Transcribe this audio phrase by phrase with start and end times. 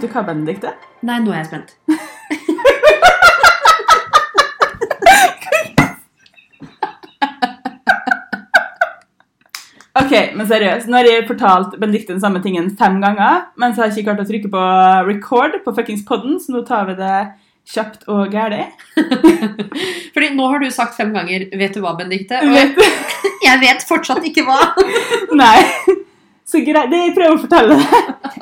[0.00, 0.70] Vet du hva, Benedikte?
[1.04, 1.74] Nei, nå er jeg spent.
[10.00, 10.88] Ok, men seriøst.
[10.88, 14.08] Nå har jeg fortalt Benedikt den samme tingen fem ganger, men så har jeg ikke
[14.08, 14.64] klart å trykke på
[15.10, 17.20] record på fuckings poden, så nå tar vi det
[17.68, 18.64] kjapt og gæli.
[20.16, 24.24] Fordi nå har du sagt fem ganger 'Vet du hva, Benedikte?' Og jeg vet fortsatt
[24.24, 24.62] ikke hva.
[25.44, 25.99] Nei.
[26.50, 26.90] Så greit.
[26.90, 27.78] Det jeg prøver å fortelle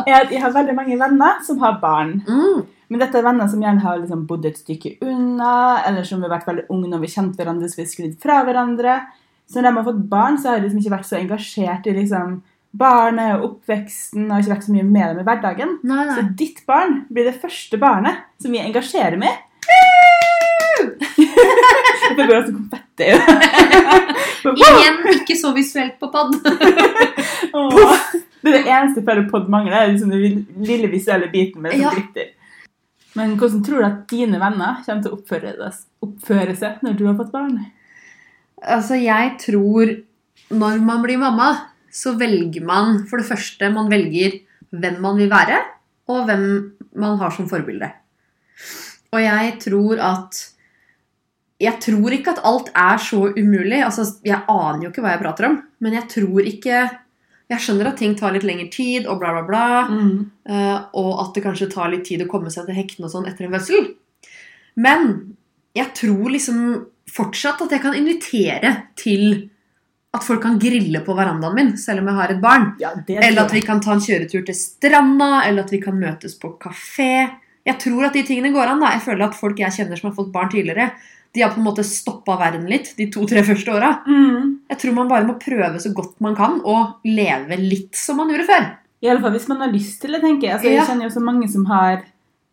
[0.08, 2.18] er at jeg har veldig mange venner som har barn.
[2.24, 2.66] Mm.
[2.88, 6.32] Men dette er venner som gjerne har liksom bodd et stykke unna, eller som har
[6.32, 8.94] vært veldig unge når vi kjente hverandre, så vi har sklidd fra hverandre.
[9.48, 11.96] Så når de har fått barn, så har jeg liksom ikke vært så engasjert i
[11.98, 12.38] liksom
[12.78, 15.76] barnet og oppveksten, og ikke vært så mye med dem i hverdagen.
[15.88, 19.44] Nei, Så ditt barn blir det første barnet som vi engasjerer med.
[22.16, 23.08] Det går altså konfetti.
[24.48, 26.34] Igjen ikke så visuelt på pod.
[28.38, 29.74] Det er det eneste føler pod mangler.
[29.74, 31.90] er liksom den lille visuelle biten med Ja.
[31.90, 32.28] glitter.
[33.18, 36.96] Men hvordan tror du at dine venner kommer til å oppføre, det- oppføre seg når
[36.98, 37.56] du har fått barn?
[38.62, 39.90] Altså, jeg tror
[40.54, 41.48] når man blir mamma,
[41.90, 44.38] så velger man for det første Man velger
[44.72, 45.58] hvem man vil være,
[46.08, 47.90] og hvem man har som forbilde.
[49.14, 50.44] Og jeg tror at
[51.58, 53.82] Jeg tror ikke at alt er så umulig.
[53.82, 56.82] Altså, jeg aner jo ikke hva jeg prater om, men jeg tror ikke
[57.48, 59.88] Jeg skjønner at ting tar litt lengre tid, og bla, bla, bla.
[60.44, 63.26] Eh, og at det kanskje tar litt tid å komme seg til hektene og sånn
[63.26, 63.86] etter en fødsel.
[64.76, 65.06] Men
[65.74, 66.58] jeg tror liksom
[67.08, 69.48] fortsatt at jeg kan invitere til
[70.12, 72.70] at folk kan grille på verandaen min, selv om jeg har et barn.
[72.80, 76.38] Ja, Eller at vi kan ta en kjøretur til stranda, eller at vi kan møtes
[76.40, 77.28] på kafé.
[77.68, 78.80] Jeg tror at de tingene går an.
[78.80, 78.94] da.
[78.96, 80.90] Jeg føler at folk jeg kjenner som har fått barn tidligere,
[81.36, 83.90] de har på en måte stoppa verden litt de to-tre første åra.
[84.08, 84.54] mm.
[84.72, 88.28] Jeg tror man bare må prøve så godt man kan, og leve litt som man
[88.32, 88.66] gjorde før.
[89.04, 90.54] I alle fall hvis man har lyst til det, tenker jeg.
[90.58, 90.72] Altså.
[90.72, 92.00] Jeg kjenner jo så mange som har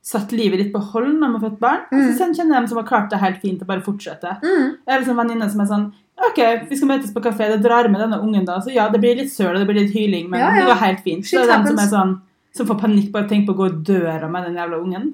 [0.06, 1.80] satt livet litt på hold når man har fått barn.
[1.92, 2.12] Og Mm.
[2.18, 4.36] så kjenner jeg dem som har klart det helt fint og bare fortsette.
[4.44, 4.68] Mm.
[4.86, 6.38] Jeg har liksom venninner som er sånn Ok,
[6.70, 8.60] vi skal møtes på kafé, det drar med denne ungen da.
[8.64, 10.62] Så ja, det blir litt søl og det blir litt hyling, men Ja, ja.
[10.62, 11.26] det går helt fint.
[11.26, 12.14] Så det er dem som er sånn
[12.56, 15.14] som får panikk bare tenke på å gå i døra med den jævla ungen.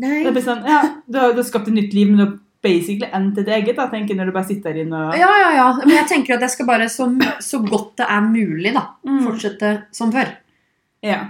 [0.00, 0.22] Nei.
[0.24, 2.36] Det blir sånn, ja, Du har, du har skapt et nytt liv, men du har
[2.62, 3.76] basically endt et eget.
[3.76, 5.66] da, tenker når du bare sitter der inne og Ja, ja, ja.
[5.80, 7.06] Men jeg tenker at jeg skal bare så,
[7.40, 9.22] så godt det er mulig, da, Mm.
[9.26, 10.28] fortsette som før.
[11.02, 11.20] Ja.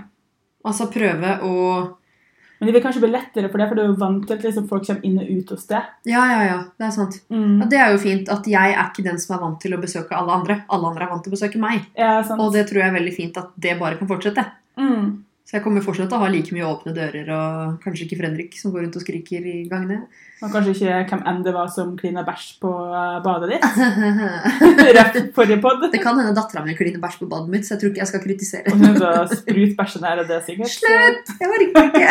[0.64, 1.52] Altså prøve å
[2.60, 4.42] Men det vil kanskje bli lettere for deg, for du er jo vant til at
[4.44, 5.82] liksom, folk kommer inn og ut hos deg.
[6.04, 6.58] Ja, ja, ja.
[6.76, 7.14] Det er sant.
[7.32, 7.62] Mm.
[7.62, 9.80] Og det er jo fint at jeg er ikke den som er vant til å
[9.80, 10.58] besøke alle andre.
[10.68, 11.86] Alle andre er vant til å besøke meg.
[11.96, 12.38] Ja, sant.
[12.44, 14.44] Og det tror jeg er veldig fint at det bare kan fortsette.
[14.76, 15.24] Mm.
[15.48, 18.52] Så jeg kommer fortsatt til å ha like mye åpne dører og kanskje ikke Fredrik
[18.58, 20.04] som går rundt og skriker i gangene.
[20.40, 23.64] Og kanskje ikke hvem enn det var som klina bæsj på eh, badet ditt.
[24.78, 25.82] det Rett forrige pod.
[26.00, 28.24] kan hende dattera mi kliner bæsj på badet mitt, så jeg tror ikke jeg skal
[28.24, 28.66] kritisere.
[28.70, 30.72] Og hun begynte sprut bæsjen her og det sikkert.
[30.76, 31.26] Slutt!
[31.42, 32.08] Jeg orker ikke.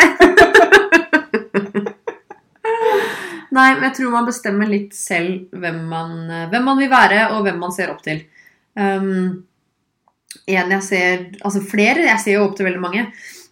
[3.56, 6.10] Nei, men jeg tror man bestemmer litt selv hvem man,
[6.52, 8.22] hvem man vil være, og hvem man ser opp til.
[8.78, 9.42] Um,
[10.58, 12.06] en jeg ser Altså flere.
[12.08, 13.06] Jeg ser jo opp til veldig mange.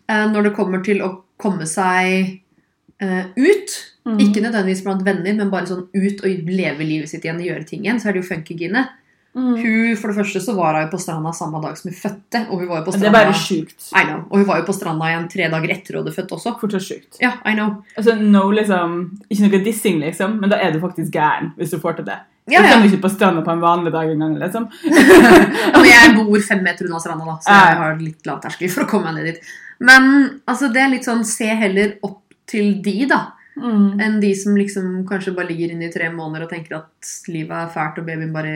[0.08, 2.38] Eh, når det kommer til å komme seg
[2.98, 3.76] eh, ut.
[4.08, 4.20] Mm.
[4.24, 7.68] Ikke nødvendigvis blant venner, men bare sånn ut og leve livet sitt igjen og gjøre
[7.68, 8.00] ting igjen.
[8.00, 8.86] Så er det jo Funkygine.
[9.36, 9.52] Mm.
[9.60, 12.40] Hun, for det første så var hun på stranda samme dag som hun fødte.
[12.48, 13.90] Og hun var jo på Det er stranda bare sjukt.
[13.92, 14.24] I know.
[14.30, 16.54] Og hun var jo på stranda igjen tre dager etter hun hadde født også.
[16.62, 17.20] Fortsatt sjukt.
[17.22, 17.76] Ja, I know.
[17.94, 18.98] Altså, no, liksom,
[19.28, 22.18] ikke noe dissing, liksom, men da er du faktisk gæren hvis du får til det.
[22.48, 22.74] Ja, Du ja.
[22.74, 24.36] kommer ikke på stranda på en vanlig dag engang.
[24.40, 24.68] Liksom.
[24.88, 28.86] ja, jeg bor fem meter unna stranda, da, så jeg har litt lav terskel for
[28.86, 29.50] å komme meg ned dit.
[29.78, 30.08] Men
[30.48, 33.26] altså, det er litt sånn se heller opp til de, da.
[33.58, 33.98] Mm.
[34.00, 37.56] Enn de som liksom kanskje bare ligger inne i tre måneder og tenker at livet
[37.58, 38.52] er fælt og babyen bare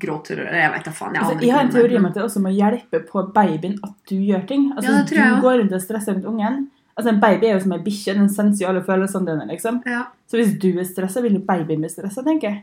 [0.00, 0.42] gråter.
[0.44, 1.14] eller Jeg vet da faen.
[1.16, 3.94] Jeg, Altså, jeg har en teori om at det også må hjelpe på babyen at
[4.10, 4.70] du gjør ting.
[4.76, 6.66] Altså, Ja, tror jeg du går rundt og stresser rundt ungen.
[6.96, 8.14] Altså, En baby er jo som en bikkje.
[8.14, 9.48] Den sensuale følelsene dine.
[9.48, 9.82] liksom.
[9.86, 12.62] ja, Så hvis du er stressa, vil jo babyen bli stressa, tenker jeg.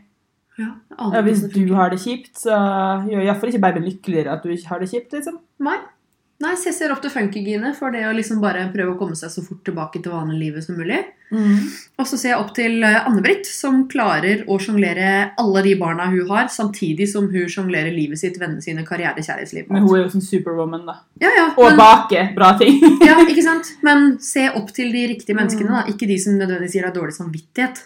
[0.60, 2.54] Ja, Ja, hvis du har det kjipt, så
[3.10, 5.12] gjør iallfall ikke babyen lykkeligere at du ikke har det kjipt.
[5.12, 5.40] liksom.
[5.64, 5.80] Nei.
[6.42, 9.14] Nei, så jeg ser opp til Funkygine for det å liksom bare prøve å komme
[9.16, 10.98] seg så fort tilbake til vanlig livet som mulig.
[11.98, 16.08] Og så ser jeg opp til eh, Anne-Britt, som klarer å sjonglere alle de barna
[16.10, 19.70] hun har, samtidig som hun sjonglerer livet sitt, vennene sine, karriere, kjærlighetsliv.
[19.70, 20.98] Men hun er jo sånn superwoman, da.
[21.22, 22.82] Ja, ja, Og men, bake bra ting.
[23.08, 23.72] ja, ikke sant?
[23.86, 25.86] Men se opp til de riktige menneskene, da.
[25.90, 27.84] Ikke de som nødvendigvis gir deg dårlig samvittighet,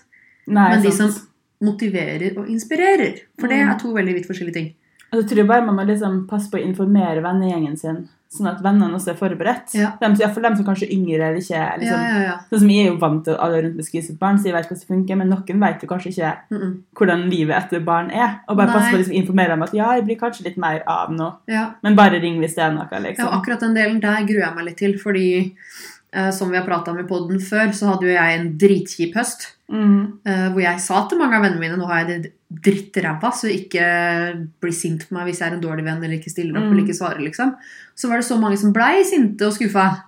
[0.49, 1.13] Nei, men de sant.
[1.17, 1.28] som
[1.65, 3.21] motiverer og inspirerer.
[3.41, 3.71] For det Mm.
[3.75, 4.75] er to veldig vidt forskjellige ting.
[5.13, 8.47] Og så tror jeg bare man må liksom passe på å informere vennegjengen sin, sånn
[8.51, 9.73] at vennene også er forberedt.
[9.75, 9.93] Ja.
[10.03, 12.35] Ja, for dem som kanskje er yngre eller ikke liksom, Ja, ja.
[12.51, 14.53] Sånn som Jeg er jo vant til alle rundt meg skal et barn, så jeg
[14.53, 16.75] vet hvordan det funker, men noen vet jo kanskje ikke Mm -mm.
[16.95, 18.41] hvordan livet etter barn er.
[18.49, 18.75] Og bare Nei.
[18.75, 21.33] passe på å liksom informere dem at ja, jeg blir kanskje litt mer av nå,
[21.49, 21.71] ja.
[21.83, 22.89] men bare ring hvis det er noe.
[22.91, 23.25] Liksom.
[23.25, 25.55] Ja, akkurat den delen der gruer jeg meg litt til, fordi
[26.33, 29.43] Som vi har prata om i poden før, så hadde jo jeg en dritkjip høst.
[29.71, 30.19] Mm.
[30.25, 32.33] eh, Hvor jeg sa til mange av vennene mine nå har jeg det
[32.65, 36.33] drittræva, så ikke bli sint på meg hvis jeg er en dårlig venn eller ikke
[36.33, 36.73] stiller opp Mm.
[36.73, 37.21] eller ikke svarer.
[37.21, 37.55] liksom.
[37.95, 40.05] Så var det så mange som blei sinte og skuffa.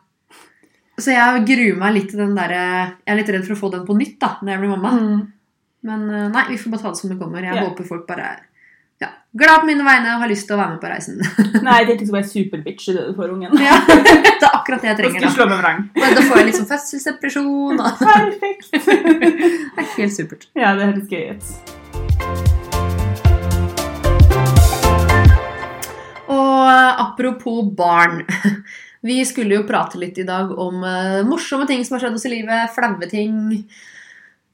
[1.01, 3.71] Så jeg gruer meg litt til den derre Jeg er litt redd for å få
[3.73, 4.91] den på nytt da, når jeg blir mamma.
[4.97, 5.21] Mm.
[5.83, 7.41] Men eh, nei, vi får bare ta det som det kommer.
[7.45, 7.69] Jeg Ja.
[7.69, 8.41] håper folk bare er
[9.01, 11.17] ja, glad på mine vegne og har lyst til å være med på reisen.
[11.67, 13.55] Nei, det er ikke så bare superbitch i for ungen.
[13.57, 15.25] ja, det er akkurat det jeg trenger.
[15.25, 15.47] da.
[15.49, 15.79] med vrang.
[15.97, 17.81] Men da får jeg liksom fødselsdepresjon.
[17.81, 18.69] og Perfekt.
[18.77, 20.45] Det er helt supert.
[20.59, 21.45] Ja, det høres gøy ut.
[26.29, 28.21] Og eh, apropos barn.
[29.09, 32.29] Vi skulle jo prate litt i dag om eh, morsomme ting som har skjedd oss
[32.29, 33.65] i livet, flaue ting.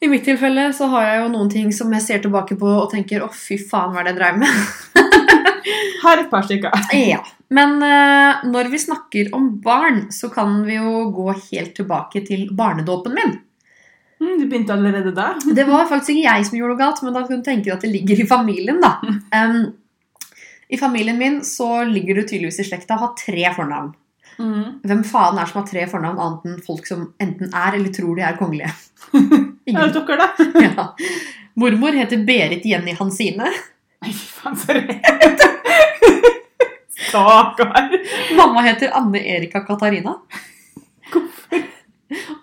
[0.00, 2.90] I mitt tilfelle så har jeg jo noen ting som jeg ser tilbake på og
[2.92, 5.32] tenker 'å, fy faen, hva er det jeg dreiv med'?
[6.04, 6.70] Har et par stykker.
[7.14, 7.22] ja.
[7.48, 12.48] Men uh, når vi snakker om barn, så kan vi jo gå helt tilbake til
[12.52, 13.34] barnedåpen min.
[14.20, 15.32] Mm, du begynte allerede da?
[15.58, 17.76] Det var faktisk ikke jeg som gjorde noe galt, men da kunne du tenke deg
[17.76, 18.96] at det ligger i familien, da.
[19.32, 19.60] Um,
[20.68, 23.94] I familien min så ligger du tydeligvis i slekta å ha tre fornavn.
[24.38, 24.80] Mm.
[24.84, 28.16] Hvem faen er som har tre fornavn annet enn folk som enten er eller tror
[28.18, 28.72] de er kongelige?
[29.66, 30.44] Er det dere, da?
[30.62, 30.84] Ja.
[31.58, 33.48] Mormor heter Berit Jenny Hansine.
[34.04, 35.42] Nei, fy faen, så redd.
[37.08, 37.88] Stakkar.
[38.38, 40.14] Mamma heter Anne Erika Katarina.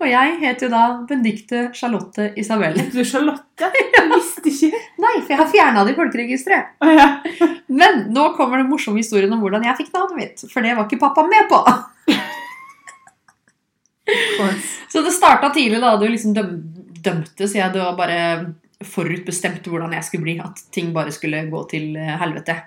[0.04, 2.76] Og jeg heter jo da Benedicte Charlotte Isabel.
[2.76, 3.70] Heter du Charlotte?
[3.96, 4.80] Jeg visste ikke.
[5.00, 6.74] Nei, for jeg har fjerna det i folkeregisteret.
[6.84, 7.06] Ja.
[7.72, 10.44] Men nå kommer den morsomme historien om hvordan jeg fikk navnet mitt.
[10.52, 11.62] For det var ikke pappa med på.
[14.92, 16.52] Så det starta tidlig da du liksom døm,
[17.06, 18.20] dømte, så jeg det var bare
[18.84, 20.36] forutbestemt hvordan jeg skulle bli.
[20.44, 22.60] At ting bare skulle gå til eh, helvete.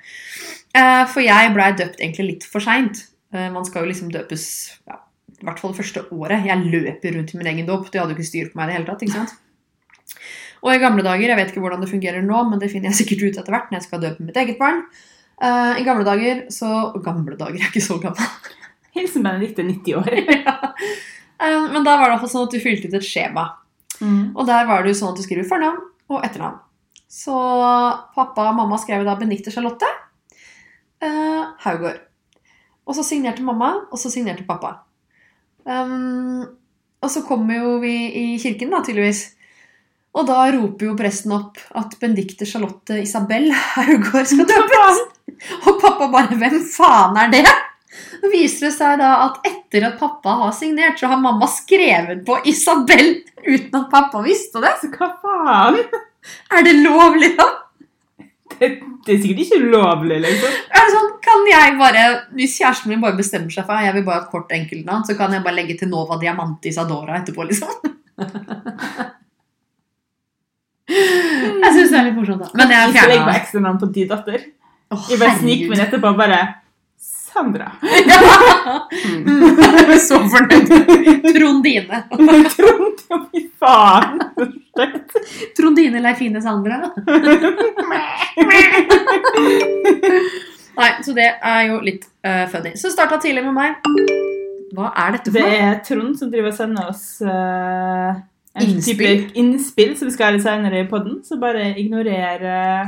[0.73, 3.05] Eh, For jeg blei døpt egentlig litt for seint.
[3.37, 4.45] Man skal jo liksom døpes
[4.87, 4.97] ja,
[5.47, 6.47] i hvert fall det første året.
[6.49, 7.91] Jeg løper rundt i min egen dåp.
[7.91, 9.05] De hadde jo ikke styr på meg i det hele tatt.
[9.07, 9.37] ikke sant?
[10.67, 13.01] Og i gamle dager, jeg vet ikke hvordan det fungerer nå, men det finner jeg
[13.05, 14.83] sikkert ut etter hvert når jeg skal døpe mitt eget barn.
[15.37, 18.55] Uh, I gamle dager så Gamle dager, jeg er ikke så gammel.
[18.97, 20.17] Hilsen Benedicte, 90 år.
[21.37, 23.43] Eh, Men da var det i hvert fall sånn at du fylte ut et skjema.
[24.01, 24.33] Mm.
[24.33, 26.63] Og der var det jo sånn at du skriver fornavn og etternavn.
[27.13, 27.37] Så
[28.17, 29.91] pappa og mamma skrev da Benedicte Charlotte
[31.05, 32.01] uh, Haugård.
[32.89, 34.86] Og så signerte mamma, og så signerte pappa.
[35.67, 36.47] Um,
[37.03, 39.25] og så kommer jo vi i kirken, da, tydeligvis.
[40.17, 45.03] Og da roper jo presten opp at Benedicte Charlotte Isabel Haugård skal døpes.
[45.67, 47.57] Og pappa bare 'Hvem faen er det?'
[48.23, 52.25] Og viser det seg da at etter at pappa har signert, så har mamma skrevet
[52.27, 54.73] på Isabel uten at pappa visste det.
[54.81, 55.79] Så hva faen?
[56.51, 57.47] Er det lovlig, da?
[58.47, 58.69] Det,
[59.05, 60.53] det er sikkert ikke ulovlig, liksom.
[60.93, 62.05] Sånn, kan jeg bare,
[62.39, 65.17] Hvis kjæresten min bare bestemmer seg for jeg vil bare ha et kort enkeltnavn, så
[65.19, 67.75] kan jeg bare legge til Nova Diamante Isadora etterpå, liksom.
[70.87, 72.53] Jeg syns det er litt morsomt, da.
[72.55, 74.45] Men jeg Jeg skal legge på fjerna ekstra navn på din datter.
[75.11, 76.39] Jeg bare sniker meg etterpå bare
[77.37, 77.69] Sandra.
[80.07, 80.69] Så fornøyd.
[81.37, 81.97] Trondine.
[82.57, 84.15] Trond, ja, fy faen.
[84.37, 85.11] Så stygt.
[85.59, 86.79] Trondine Leifine Sandra.
[90.77, 92.75] Nei, så det er jo litt uh, funny.
[92.77, 93.71] Så starta tidlig med meg.
[94.77, 95.53] Hva er dette for noe?
[95.71, 98.11] er Trond som driver og sender oss uh,
[98.57, 99.23] en Innspill.
[99.23, 101.15] type innspill som vi skal ha litt senere i podden.
[101.25, 102.85] Så bare ignorer uh,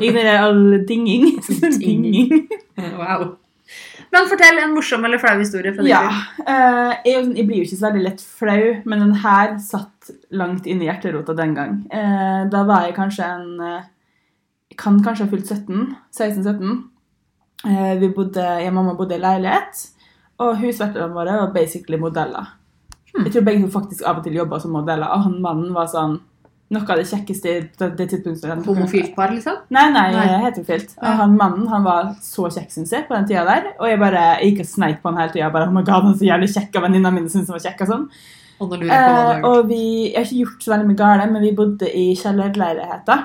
[0.00, 1.24] Ignorer all dinging.
[1.80, 2.48] dinging.
[2.98, 3.22] Wow.
[4.10, 6.00] Men fortell en morsom eller flau historie fra Ja.
[6.42, 10.66] eh, jeg, jeg blir jo ikke så veldig lett flau, men den her satt langt
[10.66, 11.76] inn i hjerterota den gang.
[11.94, 13.82] Eh, da var jeg kanskje en eh,
[14.70, 15.96] Jeg kan kanskje ha fylt 17.
[16.14, 16.76] 16-17.
[17.66, 19.80] Eh, vi bodde, jeg og mamma bodde i leilighet,
[20.40, 22.52] og husvertene våre var basically modeller.
[23.12, 23.24] Hmm.
[23.26, 26.20] Jeg tror begge faktisk av og til jobba som modeller, og han mannen var sånn
[26.70, 28.66] noe av det kjekkeste det, det tidspunktet.
[28.66, 29.56] Homofilt par, liksom?
[29.74, 30.26] Nei, nei, Nei.
[30.44, 30.92] heterofilt.
[31.00, 31.16] Ja.
[31.22, 33.72] Han mannen han var så kjekk, syns jeg, på den tida der.
[33.80, 35.50] Og jeg bare jeg gikk og sneik på han hele tida.
[35.50, 37.82] Oh my god, han er så jævlig kjekk, og venninna mine syntes han var kjekk.
[37.86, 38.06] Og sånn.
[38.60, 41.88] Og Eh, og vi, jeg har ikke gjort så veldig mye galt, men vi bodde
[41.96, 43.22] i kjellerleiligheter.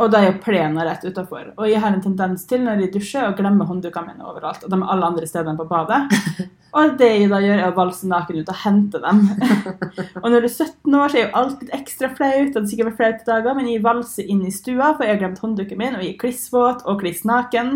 [0.00, 1.50] Og da er jo plenen rett utafor.
[1.58, 4.64] Og jeg har en tendens til når jeg dusjer, å glemme hånddukene mine overalt.
[4.64, 6.06] Og de er alle andre steder enn på badet.
[6.70, 9.24] Og det jeg da gjør, er å valse naken ut og hente dem.
[10.22, 12.52] og når du er 17 år, så er jo alt litt ekstra flaut.
[12.52, 15.16] Og det sikkert vært flaut i dager, men jeg valser inn i stua, for jeg
[15.16, 17.72] har glemt håndduken min, og jeg er klissvåt og kliss naken.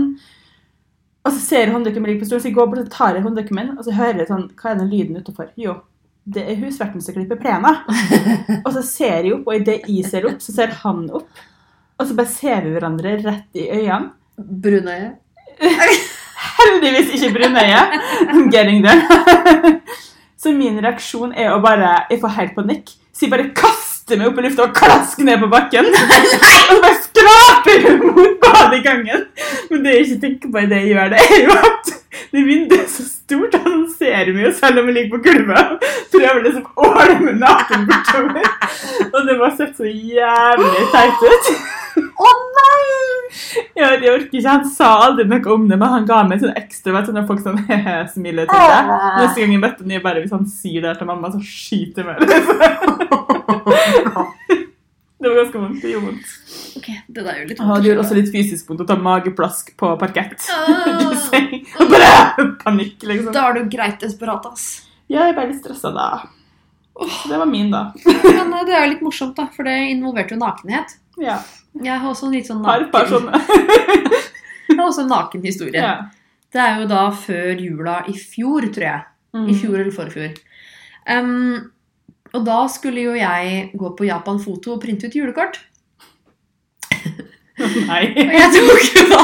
[1.24, 3.18] Og så ser jeg håndduken min ligge på stolen, så jeg går bort og tar
[3.18, 5.50] jeg håndduken min, og så hører jeg sånn Hva er den lyden utenfor?
[5.58, 5.74] Jo,
[6.36, 7.74] det er husverten som klipper plena.
[8.64, 11.42] og så ser jeg opp, og idet jeg ser opp, så ser han opp.
[11.98, 14.10] Og så bare ser vi hverandre rett i øynene.
[14.34, 15.12] Brunøye?
[16.58, 17.82] Heldigvis ikke brunøye.
[18.26, 19.78] I'm getting there.
[20.44, 22.90] Så min reaksjon er å bare Jeg får helt panikk.
[23.14, 25.86] Så jeg bare kaster meg opp i lufta og klasker ned på bakken.
[25.94, 29.28] Og så bare skraper jeg mot badegangen.
[29.70, 31.94] Men det jeg ikke tenker på idet jeg gjør det, er jo at
[32.34, 35.86] det vinduet er så stort at han ser mye, selv om han ligger på gulvet.
[36.14, 38.50] Prøver liksom å åle naken bortover.
[39.10, 41.46] Og det var sett så jævlig teit ut.
[41.94, 42.28] Å
[42.58, 42.84] nei!
[43.78, 44.48] Ja, jeg orker ikke.
[44.48, 47.26] Han sa aldri noe om det, men han ga meg sånn ekstra vet du, når
[47.30, 47.60] folk sånn
[48.14, 48.92] smiler til deg.
[49.20, 52.08] Neste gang jeg møtte ham, bare hvis han sier det til mamma, så skyter jeg
[52.10, 52.18] meg.
[55.24, 55.80] Det var ganske vondt.
[55.80, 56.32] Det gjorde vondt.
[56.76, 58.96] Ok, det der er jo litt Ah, det gjør også litt fysisk vondt å ta
[59.00, 60.36] mageplask på parkett.
[61.34, 61.82] Oh.
[61.82, 63.32] Og bare panikk, liksom.
[63.34, 64.84] Da er du greit desperat, ass.
[65.10, 66.06] Ja, jeg ble litt stressa da.
[67.26, 67.86] Det var min, da.
[68.04, 70.94] Men det er jo litt morsomt, da, for det involverte jo nakenhet.
[71.20, 71.38] Ja.
[71.80, 72.90] Jeg har også en litt sånn naken...
[72.92, 73.34] Par, par
[74.68, 75.80] jeg har også en naken historie.
[75.80, 75.94] Ja.
[76.54, 79.06] Det er jo da før jula i fjor, tror jeg.
[79.34, 79.48] Mm.
[79.50, 80.36] I fjor eller forfjor.
[81.10, 81.72] Um,
[82.34, 85.60] og da skulle jo jeg gå på Japan Foto og printe ut julekort.
[87.90, 88.04] Nei.
[88.10, 89.22] Og jeg tok jo da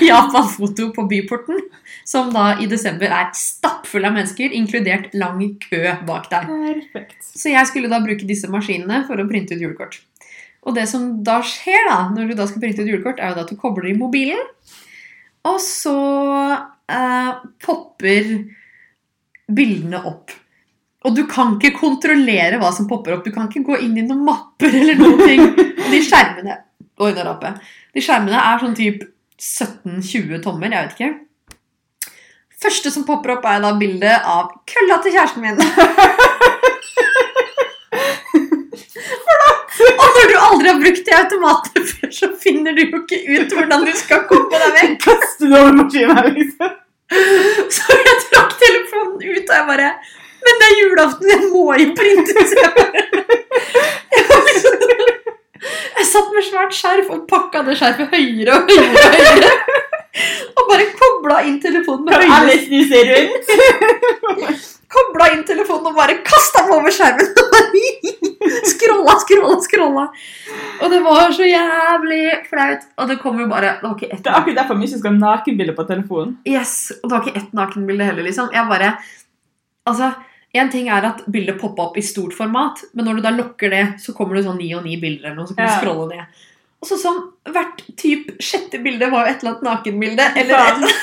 [0.00, 1.60] Japan Foto på Byporten,
[2.08, 6.48] som da i desember er stappfull av mennesker, inkludert lang kø bak der.
[6.48, 7.18] Perfekt.
[7.20, 10.00] Så jeg skulle da bruke disse maskinene for å printe ut julekort.
[10.64, 13.38] Og det som da skjer da, når du da skal printe ut julekort, er jo
[13.38, 14.40] da at du kobler i mobilen,
[15.48, 15.96] og så
[16.88, 17.30] eh,
[17.64, 18.32] popper
[19.48, 20.32] bildene opp.
[21.06, 23.24] Og du kan ikke kontrollere hva som popper opp.
[23.26, 25.44] Du kan ikke gå inn i noen mapper eller noen ting.
[25.92, 26.64] De skjermene
[26.98, 27.68] Oi, nå raper jeg.
[27.94, 29.04] De skjermene er sånn typ
[29.38, 31.10] 17-20 tommer, jeg vet ikke.
[32.58, 35.60] Første som popper opp, er da bildet av kølla til kjæresten min.
[39.88, 43.54] Og når du aldri har brukt de automatene før, så finner du jo ikke ut
[43.54, 44.96] hvordan du skal komme deg vekk.
[45.06, 46.74] Kaste det over maskinen, liksom.
[47.78, 49.92] Så jeg trakk telefonen ut, og jeg bare
[50.46, 52.32] Men det er julaften, jeg må jo printe!
[52.38, 52.54] ut!
[55.98, 58.94] jeg satt med svært skjerf og pakka det skjerfet høyere og høyere.
[58.94, 59.52] Og høyere
[60.58, 63.20] Og bare kobla inn telefonen med høyre?
[64.88, 67.26] Kobla inn telefonen og bare kasta den over skjermen.
[68.72, 70.04] skrolla, skrolla, scrolla.
[70.80, 72.86] Og det var så jævlig flaut.
[72.96, 75.00] Og det kom jo bare Det var ikke ett Det er akkurat derfor vi ikke
[75.02, 76.32] skal ha nakenbilde på telefonen.
[76.48, 78.48] Yes, og det var ikke ett nakenbilde heller, liksom.
[78.54, 78.94] Jeg bare
[79.88, 80.10] Altså,
[80.54, 83.70] en ting er at bildet popper opp i stort format, men når du da lukker
[83.70, 85.80] det, så kommer det sånn ni og ni bilder eller noe, så kan du Ja.
[85.80, 86.24] scrolle ned.
[86.80, 87.20] Og så sånn,
[87.52, 90.24] hvert typ sjette bilde var jo et eller annet nakenbilde.
[90.36, 90.76] Eller et Faen.
[90.76, 90.94] eller annet.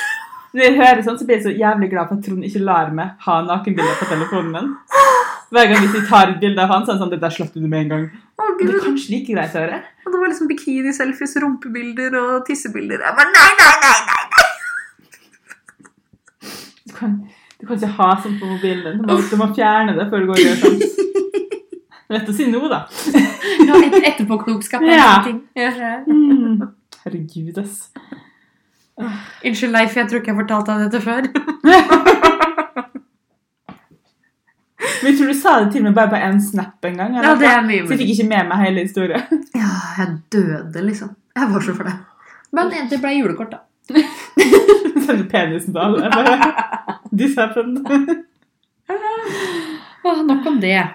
[0.56, 2.90] Når jeg hører sånn, så blir jeg så jævlig glad for at Trond ikke lar
[2.96, 4.70] meg ha nakenbilder på telefonen min.
[5.52, 7.30] Hver gang hvis jeg tar et bilde av han, så er det sånn det der
[7.34, 8.06] slapp du med en gang.
[8.40, 9.82] Å, det er kanskje like greit å høre.
[10.06, 13.04] Og det var liksom bikini-selfies, rumpebilder og tissebilder.
[13.04, 14.46] Jeg bare nei, nei, nei, nei.
[16.86, 17.14] Du kan,
[17.66, 19.02] du kan ikke ha sånt på mobilen din.
[19.30, 20.76] Du må, fjerne det før du går og gjør sånn.
[22.14, 22.84] Lett å si nå, da.
[23.66, 25.08] Ja, et, etterpåklokskap er Ja.
[25.24, 25.40] ting.
[26.06, 26.60] Mm.
[27.02, 27.88] Herregud, ass.
[29.42, 31.22] Unnskyld, Leif, jeg tror ikke jeg fortalte deg dette før.
[35.02, 37.16] Men jeg tror du sa det til meg bare på en snap en gang.
[37.16, 39.24] eller Ja, det er mye Så jeg fikk ikke med meg hele historien.
[39.54, 41.10] Ja, jeg døde, liksom.
[41.36, 41.96] Jeg var så flau.
[42.54, 43.58] Men det ble julekort, da.
[45.06, 46.94] Sendte penisen til alle.
[47.18, 47.86] This happened.
[50.04, 50.88] oh, nok om det.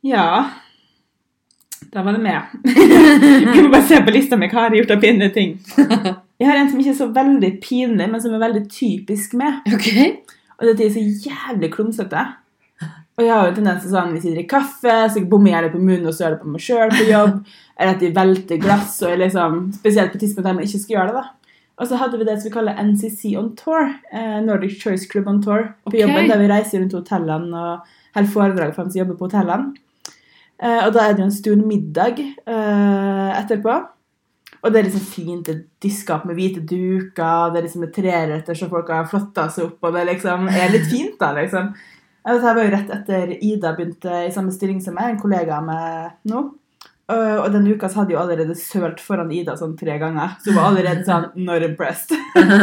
[0.00, 0.50] Ja.
[1.92, 2.42] Da var det med.
[3.54, 4.48] Vi må bare se på lista mi.
[4.50, 5.54] Hva jeg har gjort av pinlige ting?
[6.38, 9.62] Jeg har en som ikke er så veldig pinlig, men som er veldig typisk med.
[9.74, 10.12] Okay.
[10.58, 12.26] Og det er at de er så jævlig klumsete.
[13.18, 15.72] Og jeg har jo tendens til sånn, hvis jeg drikker kaffe, så bommer jeg det
[15.72, 17.40] på munnen, og så gjør det på meg sjøl på jobb.
[17.74, 21.08] Eller at de velter glass, og liksom, spesielt på tidspunkt der man ikke skal gjøre
[21.08, 21.22] det.
[21.24, 21.37] da.
[21.78, 23.92] Og så hadde vi det som vi kaller NCC on tour.
[24.10, 25.68] Eh, Nordic Choice Club on tour.
[25.84, 26.00] På okay.
[26.02, 29.76] jobben, der vi reiser rundt hotellene og holder foredrag for dem som jobber på hotellene.
[30.58, 33.76] Eh, og da er det jo en stor middag eh, etterpå.
[34.58, 35.46] Og det er liksom fint.
[35.46, 39.06] Det er diska opp med hvite duker, det er liksom er treretter så folk har
[39.10, 41.70] flotta seg opp, og det liksom er litt fint, da, liksom.
[42.28, 45.68] Dette var jo rett etter Ida begynte i samme stilling som meg, en kollega av
[45.68, 46.42] meg nå.
[47.08, 50.36] Og og denne uka så hadde jeg jo allerede sølt foran Ida sånn tre ganger.
[50.42, 52.12] Så hun var allerede sånn not impressed.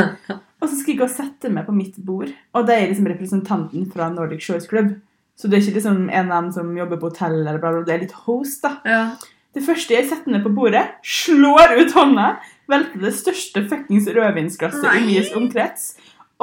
[0.62, 2.30] og så skal jeg gå og sette meg på mitt bord.
[2.54, 4.94] Og det er liksom representanten fra Nordic Shores Club.
[5.36, 7.82] Så det er ikke liksom en av dem som jobber på hotell, eller bla, bla,
[7.82, 7.88] bla.
[7.88, 8.78] det er litt host, da.
[8.88, 9.02] Ja.
[9.56, 12.36] Det første jeg setter ned på bordet, slår ut hånda,
[12.72, 15.94] velter det største fuckings rødvinsglasset i min omkrets.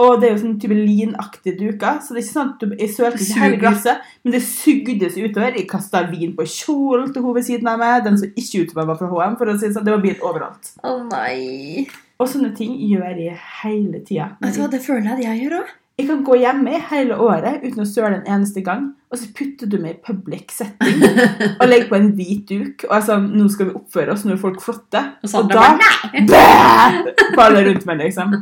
[0.01, 2.71] Og det er jo sånn type linaktige duker, så det er ikke sånn at du,
[2.81, 5.59] jeg sølte ikke hele glasset, men det sugdes utover.
[5.59, 8.73] Jeg kasta vin på kjolen til hun ved siden av meg, den så ikke ut
[8.73, 9.85] som jeg var fra HM, for å si det sånn.
[9.85, 10.73] Det var bilt overalt.
[10.81, 11.85] Å nei.
[12.17, 14.31] Og sånne ting gjør jeg hele tida.
[14.41, 15.77] Hva, det føler jeg at jeg gjør òg.
[16.01, 19.29] Jeg kan gå hjemme i hele året uten å søle en eneste gang, og så
[19.37, 21.03] putter du meg i public setting
[21.61, 22.87] og legger på en hvit duk.
[22.89, 25.05] Og er sånn, nå skal vi oppføre oss, nå er folk flotte.
[25.21, 27.13] Og Og da bare!
[27.37, 28.39] Faller rundt meg, liksom.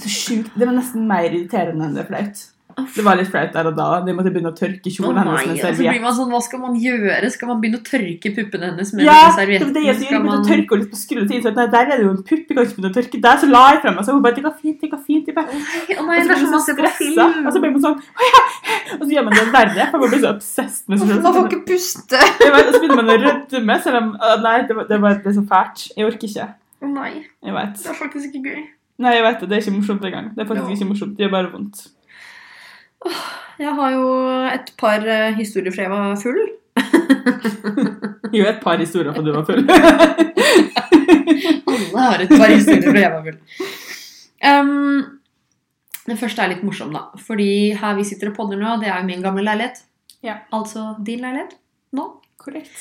[0.00, 0.54] Så sjukt.
[0.56, 2.48] Det var nesten mer irriterende enn det er flaut.
[2.72, 3.86] Det var litt flaut der og da.
[4.04, 6.02] De måtte begynne å tørke kjolen kjolen hennes med så blir serviett.
[6.04, 7.30] man sånn, Hva skal man gjøre?
[7.34, 9.74] Skal man begynne å tørke puppene hennes med Ja, det servietten?
[9.76, 10.22] det Skal gjøre.
[10.24, 10.38] man...
[10.38, 10.46] Man...
[10.48, 12.92] tørke litt på sånn, nei, der er det jo en pupp, jeg kan ikke begynne
[12.92, 13.40] å tørke der.
[13.42, 15.30] Så la jeg frem meg, så hun bare, det går fint, det går fint.
[15.30, 15.62] Jeg bare,
[15.98, 17.46] Å nei, det er som man å så på film.
[17.46, 18.44] og så blir man sånn, «Å ja!»
[18.98, 21.24] og så gjør man det verre, for man blir så obsessed med seg selv.
[21.26, 22.20] Man får ikke puste.
[22.42, 24.12] Vet, og så begynner man å rødme, selv om,
[24.44, 25.88] nei, det, var, det, var, så fælt.
[25.96, 26.52] Jeg orker ikke.
[26.82, 27.12] Å nei,
[27.44, 28.62] det er faktisk ikke gøy.
[29.02, 30.26] Nei, jeg vet det, det er ikke morsomt engang.
[30.36, 30.74] Det er faktisk Ja.
[30.76, 31.76] ikke morsomt, det gjør bare vondt.
[33.58, 34.04] Jeg har jo
[34.52, 36.42] et par eh, historier fra jeg var full.
[38.32, 39.66] Jo, et par historier fra du var full.
[41.72, 43.38] Alle har et par historier fra jeg var full.
[44.42, 45.02] Um,
[46.08, 47.02] den første er litt morsom, da.
[47.20, 49.82] Fordi her vi sitter og podder nå, det er jo min gamle leilighet.
[50.24, 50.38] Ja.
[50.54, 51.52] Altså din leilighet
[51.98, 52.08] nå.
[52.42, 52.72] Korrekt.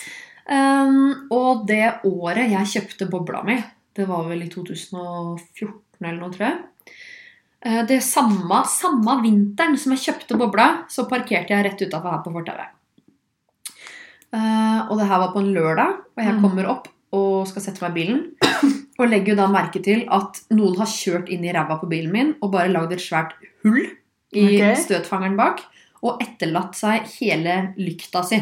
[0.47, 3.57] Um, og det året jeg kjøpte bobla mi,
[3.97, 5.67] det var vel i 2014
[6.09, 6.59] eller noe, tror jeg.
[7.63, 12.23] Eh, Det samme, samme vinteren som jeg kjøpte bobla, så parkerte jeg rett utafor her
[12.25, 12.69] på fortauet.
[14.33, 16.41] Eh, Og det her var på en lørdag, og jeg Mm.
[16.41, 18.31] kommer opp og skal sette meg i bilen.
[18.99, 22.11] Og legger jo da merke til at noen har kjørt inn i ræva på bilen
[22.11, 23.31] min og bare lagd et svært
[23.63, 23.81] hull
[24.33, 24.75] i okay.
[24.75, 25.61] støtfangeren bak.
[26.03, 28.37] Og etterlatt seg hele lykta si.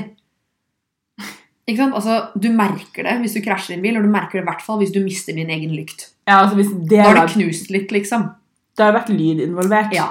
[1.70, 1.96] Ikke sant?
[2.00, 4.64] Altså, Du merker det hvis du krasjer din bil, og du merker det i hvert
[4.66, 6.08] fall hvis du mister din egen lykt.
[6.26, 8.30] Ja, altså hvis det Da har det knust litt, liksom.
[8.78, 9.94] det har vært lyd involvert.
[9.94, 10.08] Ja.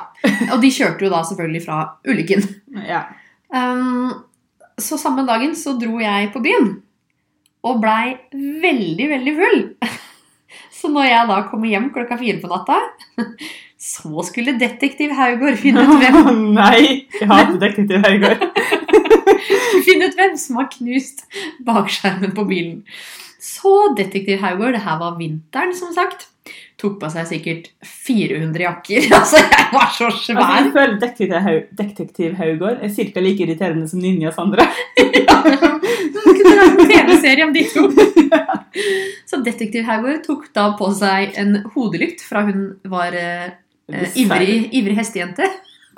[0.52, 2.44] Og de kjørte jo da selvfølgelig fra ulykken.
[2.86, 3.04] Ja.
[3.48, 4.10] Um,
[4.78, 6.76] så samme dagen så dro jeg på byen.
[7.66, 8.12] Og blei
[8.62, 9.64] veldig, veldig full.
[10.78, 12.76] Så når jeg da kommer hjem klokka fire på natta,
[13.78, 18.44] så skulle detektiv Haugård finne ut hvem, Nei, jeg hater detektiv Haugård.
[19.86, 21.24] finne ut hvem som har knust
[21.66, 22.82] bakskjermen på bilen.
[23.38, 26.26] Så detektiv Haugård, det her var vinteren, som sagt,
[26.78, 29.06] tok på seg sikkert 400 jakker.
[29.18, 33.22] Altså, jeg var så Altså, jeg føler detektiv, Haug, detektiv Haugård er ca.
[33.24, 34.68] like irriterende som Ninja Sandra.
[36.08, 37.88] Du kunne lage en TV-serie om de to.
[39.28, 43.50] Så Detektiv Haugård tok da på seg en hodelykt fra hun var eh,
[44.18, 45.48] ivrig, ivrig hestejente.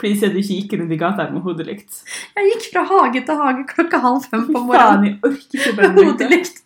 [0.01, 1.99] Please, er du ikke gikk rundt i gata med hodelykt.
[2.39, 5.05] Jeg gikk fra hage til hage klokka halv fem på Faen, morgenen.
[5.05, 6.63] jeg orker ikke med hodelykt.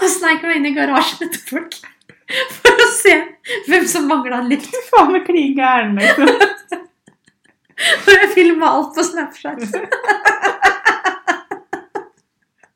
[0.00, 1.76] Og sneik meg inn i garasjen til folk
[2.58, 3.12] for å se
[3.68, 4.72] hvem som mangla lykt.
[4.88, 6.32] Faen, jeg klin gæren, liksom.
[7.78, 9.60] Og jeg filma alt på Snapchat.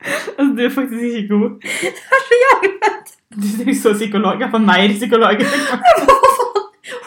[0.03, 1.51] Altså, du er faktisk ikke god.
[1.63, 3.11] Det er så jævlig fett.
[3.33, 4.41] Du er så psykolog.
[4.43, 5.43] Jeg får mer psykolog.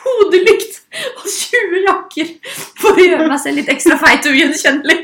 [0.06, 0.78] Hodelykt
[1.20, 2.28] og 20 jakker
[2.98, 5.00] for å gjøre meg selv litt ekstra feit og ugjenkjennelig.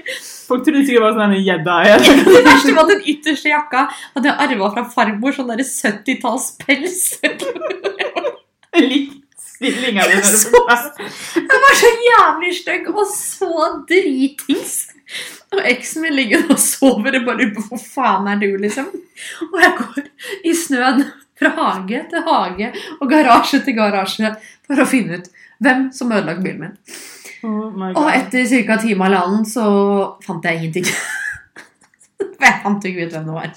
[0.51, 1.75] Folk trodde sikkert det var sånn en gjedda.
[2.35, 5.35] Det verste var at den ytterste jakka hadde jeg arva fra farmor.
[5.35, 7.01] Sånn derre 70-talls pels.
[8.81, 9.11] Lik
[9.61, 10.15] stillinga di.
[11.35, 14.75] Den var så jævlig stygg og så dritings.
[15.51, 18.87] Og eksen min ligger og sover og bare hvor faen er du, liksom.
[19.51, 20.05] Og jeg går
[20.47, 21.03] i snøen
[21.39, 24.35] fra hage til hage og garasje til garasje
[24.67, 26.77] for å finne ut hvem som ødela bilen min.
[27.43, 28.75] Oh Og etter ca.
[28.75, 29.65] en time eller annen så
[30.25, 30.87] fant jeg ingenting.
[32.21, 33.51] For jeg fant ikke ut hvem det var.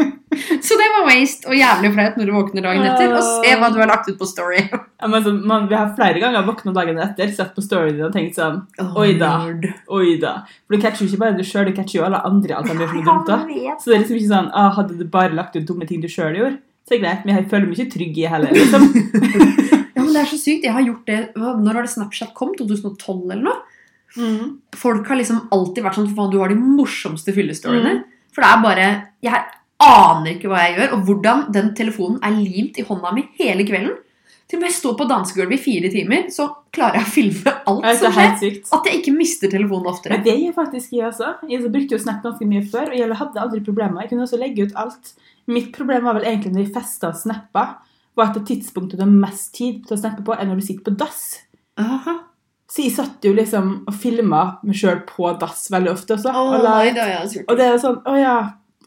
[0.62, 3.68] Så det var waste og jævlig flaut når du våkner dagen etter og ser hva
[3.72, 4.62] du har lagt ut på Story.
[5.00, 8.04] Ja, men så, man, vi har flere ganger våkna dagen etter, sett på storyen din
[8.04, 8.58] og tenkt sånn
[9.00, 9.30] Oi da.
[9.96, 10.34] Oi da.
[10.68, 12.58] For du catcher jo ikke bare du sjøl, du catcher jo alle andre.
[12.58, 13.38] alt de gjør som er dumt da.
[13.80, 16.08] Så det er liksom ikke sånn ah, Hadde du bare lagt ut dumme ting du
[16.12, 17.24] sjøl gjorde, så er det greit.
[17.24, 18.52] Men jeg føler meg ikke trygg i heller.
[18.60, 19.69] liksom.
[20.10, 20.66] Ja, men det er så sykt.
[20.66, 22.50] Jeg har gjort det Når var det Snapchat kom?
[22.58, 23.78] 2012 eller noe?
[24.18, 24.58] Mm.
[24.74, 28.00] Folk har liksom alltid vært sånn Faen, du har de morsomste fyllestoryene.
[28.00, 28.20] Mm.
[28.34, 28.86] For det er bare
[29.22, 29.42] Jeg
[29.80, 33.64] aner ikke hva jeg gjør, og hvordan den telefonen er limt i hånda mi hele
[33.64, 33.94] kvelden.
[34.50, 37.52] Til og med jeg står på dansegulvet i fire timer, så klarer jeg å filme
[37.70, 38.56] alt Ja, som er skjer.
[38.76, 40.18] At jeg ikke mister telefonen oftere.
[40.18, 41.28] Men det gjør faktisk jeg også.
[41.48, 44.02] Jeg brukte jo Snap ganske mye før, og jeg hadde aldri problemer.
[44.02, 45.14] Jeg kunne også legge ut alt.
[45.54, 47.64] Mitt problem var vel egentlig når jeg festa og snappa,
[48.20, 50.66] var at det tidspunktet du har mest tid til å snappe på, er når du
[50.66, 51.24] sitter på dass.
[51.80, 52.20] Aha.
[52.70, 56.30] Så jeg satt jo liksom og filma meg sjøl på dass veldig ofte også.
[56.30, 57.48] Oh, og, nei, også gjort.
[57.50, 58.36] og det er jo sånn Å ja,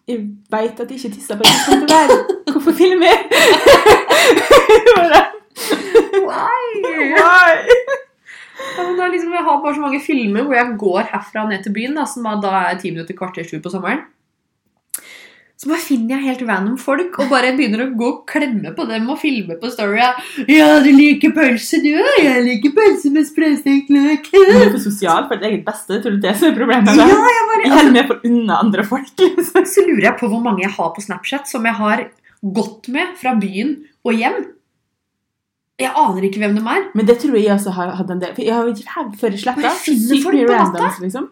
[0.08, 0.22] jeg
[0.54, 2.08] veit at jeg ikke tisser på det tidspunkt der.
[2.54, 3.20] Hvorfor filmer jeg?
[6.24, 6.64] Why?
[7.18, 7.52] Why?
[8.74, 11.64] Ja, er liksom, jeg har bare så mange filmer hvor jeg går herfra og ned
[11.64, 14.06] til byen, da, som da er ti minutter kvarter sju på sommeren.
[15.64, 18.84] Så bare finner jeg helt random folk og bare begynner å gå og klemme på
[18.90, 20.02] dem og filme på Story.
[20.52, 21.94] Ja, du liker pølse, du?
[22.20, 24.28] Jeg liker pølse med sprøstekt løk.
[24.34, 26.02] Du er for sosial for ditt eget beste.
[26.04, 26.92] Tror du det som er problemet?
[27.00, 29.08] Ja, jeg bare, Jeg holder med for unna andre folk.
[29.24, 29.70] liksom.
[29.72, 32.04] Så lurer jeg på hvor mange jeg har på Snapchat som jeg har
[32.60, 34.42] gått med fra byen og hjem.
[35.80, 36.84] Jeg aner ikke hvem de er.
[36.94, 38.36] Men det tror jeg også har hatt en del.
[38.36, 39.72] For jeg har jo hatt før sletta.
[39.80, 41.32] Sykt folk mye på randoms, liksom.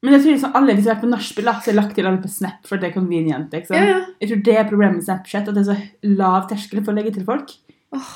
[0.00, 1.94] Men jeg tror liksom alle hvis jeg har vært på nachspiel, så har jeg lagt
[1.98, 3.52] til alle på Snap, for det er convenient.
[3.52, 3.76] liksom.
[3.76, 3.98] Ja, ja.
[4.22, 6.96] Jeg tror det er problemet med Snapchat, at det er så lav terskel for å
[6.96, 7.52] legge til folk.
[7.96, 8.14] Åh.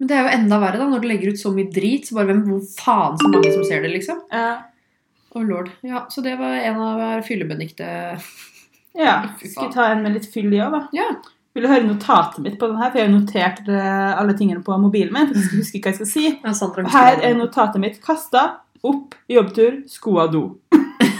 [0.00, 2.08] Men det er jo enda verre da, når du legger ut så mye drit.
[2.08, 4.22] Så bare hvem, hvor faen så mange som ser det, liksom.
[4.32, 4.54] Ja.
[5.30, 5.68] Å lord.
[5.86, 7.86] Ja, Så det var en av fyllebenikte
[8.98, 9.28] ja.
[9.38, 10.80] Skal vi ta en med litt fyll i òg, da?
[10.96, 11.10] Ja.
[11.54, 12.90] Vil du høre notatet mitt på den her?
[12.90, 15.28] For jeg har notert eh, alle tingene på mobilen min.
[15.30, 16.26] for jeg skal huske hva jeg skal si.
[16.32, 18.00] ja Sandra, her er notatet mitt.
[18.02, 18.44] Kasta,
[18.86, 20.44] opp, jobbtur, sko av do.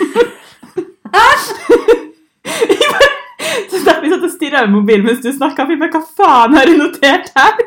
[3.70, 5.66] Så derfor jeg satt og stirra i mobilen mens du snakka.
[5.66, 7.60] Hva faen har du notert her?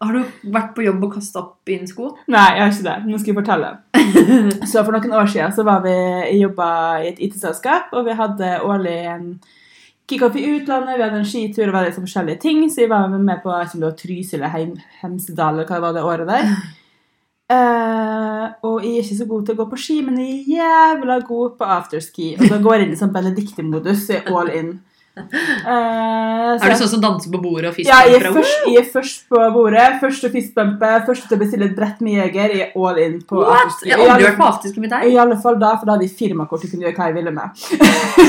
[0.00, 2.14] Har du vært på jobb og kasta opp inn sko?
[2.32, 2.98] Nei, jeg har ikke det.
[3.04, 3.70] Nå skal jeg fortelle.
[4.70, 5.96] Så For noen år siden så var vi
[6.40, 6.68] jobba
[7.02, 9.26] i et IT-selskap, og vi hadde årlig en
[10.08, 10.96] kickoff i utlandet.
[10.96, 13.60] Vi hadde en skitur og veldig sånn forskjellige ting, så vi var med på jeg
[13.60, 16.32] vet ikke om det var Trysil eller Heim, Hemsedal eller hva det var det året
[16.32, 16.44] der.
[17.50, 20.60] Eh, og jeg er ikke så god til å gå på ski, men jeg er
[20.60, 22.28] jævla god på afterski.
[22.38, 24.06] Og da går jeg inn i sånn benedictimodus.
[24.06, 24.70] så jeg er all in.
[25.20, 25.24] Eh,
[25.66, 27.90] så Er du sånn som danser på bordet og fisker?
[27.90, 29.86] ja, jeg er, først, jeg er først på bordet.
[30.00, 32.54] Først til fistbumpe, først til å bestille et brett med jeger.
[32.54, 33.66] Jeg er all in på What?
[33.66, 33.90] afterski.
[33.90, 35.08] Jeg har aldri vært på afterski med deg.
[35.10, 37.32] I alle fall da, for da hadde jeg firmakort og kunne gjøre hva jeg ville
[37.34, 37.64] med.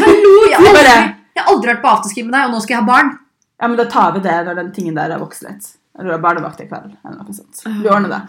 [0.01, 0.95] Hallo, jeg har aldri,
[1.38, 3.13] jeg har aldri vært på afterski med deg, og nå skal jeg ha barn.
[3.62, 5.69] Ja, men da tar vi det når den tingen der har vokst litt.
[5.99, 7.62] Eller barnevakt i kveld, eller noe sånt.
[7.67, 8.21] Vi ordner det.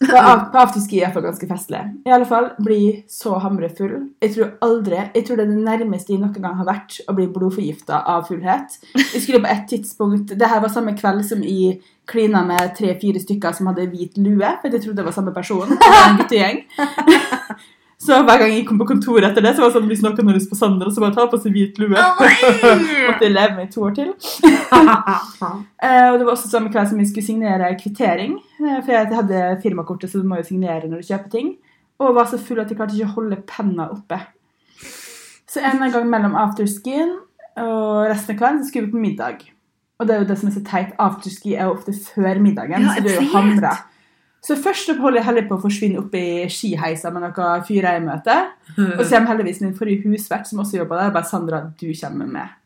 [0.00, 0.16] På
[0.62, 1.80] afterski er iallfall ganske festlig.
[2.08, 3.98] I alle fall bli så hamrefull.
[4.24, 7.14] Jeg tror aldri Jeg tror det er det nærmeste jeg noen gang har vært å
[7.18, 8.78] bli blodforgifta av fullhet.
[8.96, 13.20] Jeg skulle på et tidspunkt Det her var samme kveld som jeg klina med tre-fire
[13.22, 15.68] stykker som hadde hvit lue, for jeg trodde det var samme person.
[15.68, 16.64] Det var en guttegjeng.
[18.00, 20.14] Så hver gang jeg kom på kontoret etter det, så var det sånn hvis noen
[20.16, 21.92] hadde lyst på Sander, så bare ta på seg hvit lue.
[23.06, 24.14] Måtte jeg leve med i to år til.
[25.80, 28.34] Eh, og det var også samme kveld som vi skulle signere kvittering.
[28.60, 31.48] eh, for jeg hadde firmakortet, så du må jo signere når du kjøper ting.
[32.00, 34.18] Og var så full at jeg klarte ikke å holde penna oppe.
[35.48, 37.16] Så en gang mellom afterskien
[37.60, 39.40] og resten av kvelden så skulle vi på middag.
[40.00, 40.92] Og det er jo det som er så teit.
[41.00, 43.72] Afterski er jo ofte før middagen, Ja, så du er jo hamra.
[44.40, 47.98] Så først så holder jeg heller på å forsvinne opp i skiheisa med noen fyrer
[47.98, 48.48] jeg møter.
[48.78, 52.26] Og så kommer heldigvis min forrige husvert, som også jobber der, bare 'Sandra, du kommer
[52.26, 52.56] med'.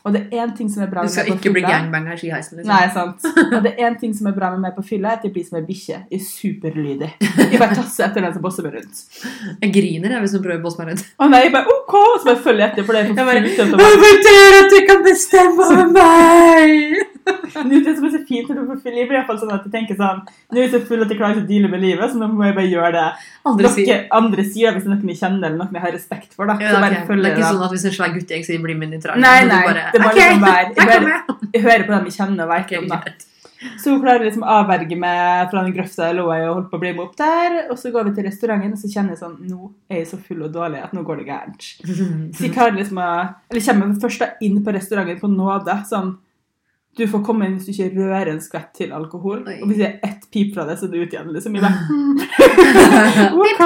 [0.00, 1.72] Og det er én ting som er bra Du med skal på ikke bli fylla.
[1.76, 2.56] gangbanger i skiheisen.
[2.56, 2.70] Liksom.
[2.72, 3.26] Nei, sant.
[3.56, 5.44] Og det er en ting som er bra med meg på fylla, at jeg blir
[5.44, 5.98] som ei bikkje.
[6.08, 7.10] Jeg er superlydig.
[7.20, 9.02] Jeg bare tasser etter den som bosser meg rundt.
[9.60, 11.04] Jeg griner jeg, hvis du prøver å bosse meg rundt.
[11.20, 11.94] Å nei, jeg bare OK!
[12.16, 14.64] Så bare følger jeg etter, for det er for Jeg bare, jeg bare, Jeg bare
[14.64, 17.19] at du kan bestemme over meg!
[17.84, 19.72] Det som er så fint når du får blir i hvert fall sånn at jeg
[19.74, 22.12] tenker sånn Nå er jeg så full at jeg klarer ikke å deale med livet,
[22.12, 23.06] så nå må jeg bare gjøre det
[23.50, 26.36] Andre sier andre sier, hvis det er noen jeg kjenner eller noen jeg har respekt
[26.36, 26.46] for.
[26.50, 26.58] da.
[26.60, 26.76] ja, okay.
[26.76, 27.08] ok.
[27.10, 27.48] bare Det er ikke det.
[27.50, 29.64] sånn at hvis en svær guttegjeng sier 'bli med i traileren', Nei, nei.
[29.66, 30.30] bare, Det må okay.
[30.30, 32.88] liksom være jeg bare, jeg hører på dem jeg kjenner og vet Ok, om.
[32.88, 33.02] da.
[33.76, 36.70] Så hun klarer liksom å avverge meg fra den grøfta jeg lå i og holdt
[36.70, 37.58] på å bli med opp der.
[37.68, 40.18] Og så går vi til restauranten, og så kjenner jeg sånn Nå er jeg så
[40.24, 41.68] full og dårlig at nå går det gærent.
[42.38, 43.10] Så jeg klarer liksom å
[43.50, 45.76] Eller kommer først da inn på restauranten på nåde.
[45.90, 46.14] Sånn
[46.98, 49.44] Du får komme inn hvis du ikke rører en skvett til alkohol.
[49.48, 49.58] Oi.
[49.62, 51.30] Og hvis jeg er ett pip fra det, så er det ut igjen.
[51.32, 51.54] liksom.
[51.54, 51.78] Jeg bare,
[53.38, 53.60] ok.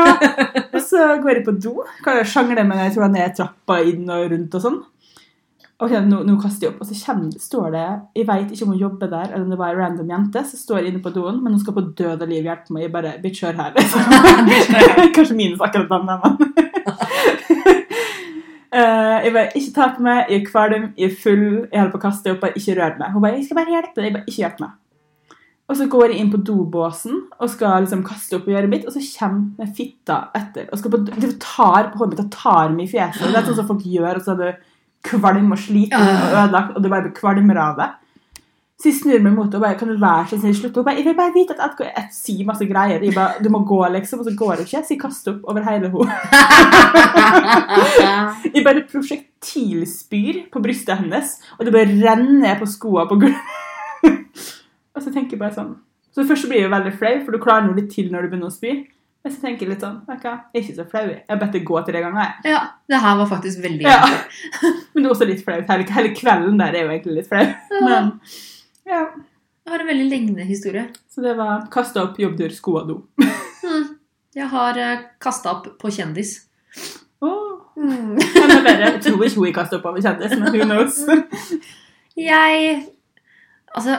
[0.74, 1.72] Og så går jeg på do.
[2.04, 4.82] Kan jeg sjangle med jeg tror jeg ned trappa inn og rundt og sånn.
[5.84, 7.87] Ok, nå, nå kaster jeg opp, og så kommer, står det
[8.20, 10.60] Jeg vet ikke om hun jobber der, eller om det var en random jente som
[10.60, 12.84] står inne på doen, men hun skal på død og liv hjelpe meg.
[12.87, 13.72] Jeg bare Bitch, hør her.
[13.74, 14.00] liksom.
[15.16, 16.20] Kanskje minus akkurat den, men
[18.74, 21.92] Eh, jeg bare, ikke ta på meg, jeg er kvalm, jeg er full, jeg holder
[21.92, 23.12] på å kaste opp, bare ikke rør meg.
[23.14, 24.72] Hun bare, jeg skal bare hjelpe deg, jeg bare, ikke hjelp meg.
[25.64, 28.84] Og så går jeg inn på dobåsen og skal liksom kaste opp og gjøre mitt,
[28.84, 30.66] og så kommer fitta etter.
[30.68, 33.30] Og skal på, de tar på håret mitt og tar meg i fjeset.
[33.30, 34.66] Det er sånn som folk gjør, og så er du
[35.04, 37.88] kvalm og sliten og ødelagt, og du bare blir kvalmere av det.
[38.74, 40.74] Så jeg snur meg mot henne og bare, kan du være så snill slutt?
[40.76, 43.02] Hun bare, jeg vil bare vite at jeg, sier masse greier.
[43.06, 44.80] Jeg bare, du må gå, liksom, og så går hun ikke.
[44.82, 46.16] Så jeg kaster opp over hele henne.
[48.54, 54.42] Jeg bare prosjektilspyr på brystet hennes, og det bare renner på skoene på gulvet.
[54.94, 55.70] og så tenker jeg bare sånn
[56.14, 58.32] Så først så blir jeg veldig flau, for du klarer noe litt til når du
[58.34, 58.74] begynner å spy.
[59.24, 61.04] Men så tenker jeg litt sånn Jeg er ikke så flau.
[61.08, 61.22] jeg.
[61.30, 62.20] Har bedt det gå tre ganger.
[62.26, 62.52] jeg.
[62.52, 62.60] Ja,
[62.92, 64.00] det her var faktisk veldig Ja.
[64.92, 65.64] Men det er også litt flaut.
[65.70, 67.46] Hele, hele kvelden der er jo egentlig litt flau.
[67.87, 68.10] Men
[68.88, 69.04] ja.
[69.64, 70.88] Jeg har en veldig lignende historie.
[71.08, 72.98] Så det var kasta opp, jobbdør, sko og do.
[73.64, 73.94] Hmm.
[74.36, 76.36] Jeg har uh, kasta opp på kjendis.
[77.24, 77.62] Oh.
[77.78, 78.18] Mm.
[78.18, 81.00] Jeg tror ikke hun ikke opp med kjendis, men who knows?
[82.28, 82.84] Jeg
[83.74, 83.96] Altså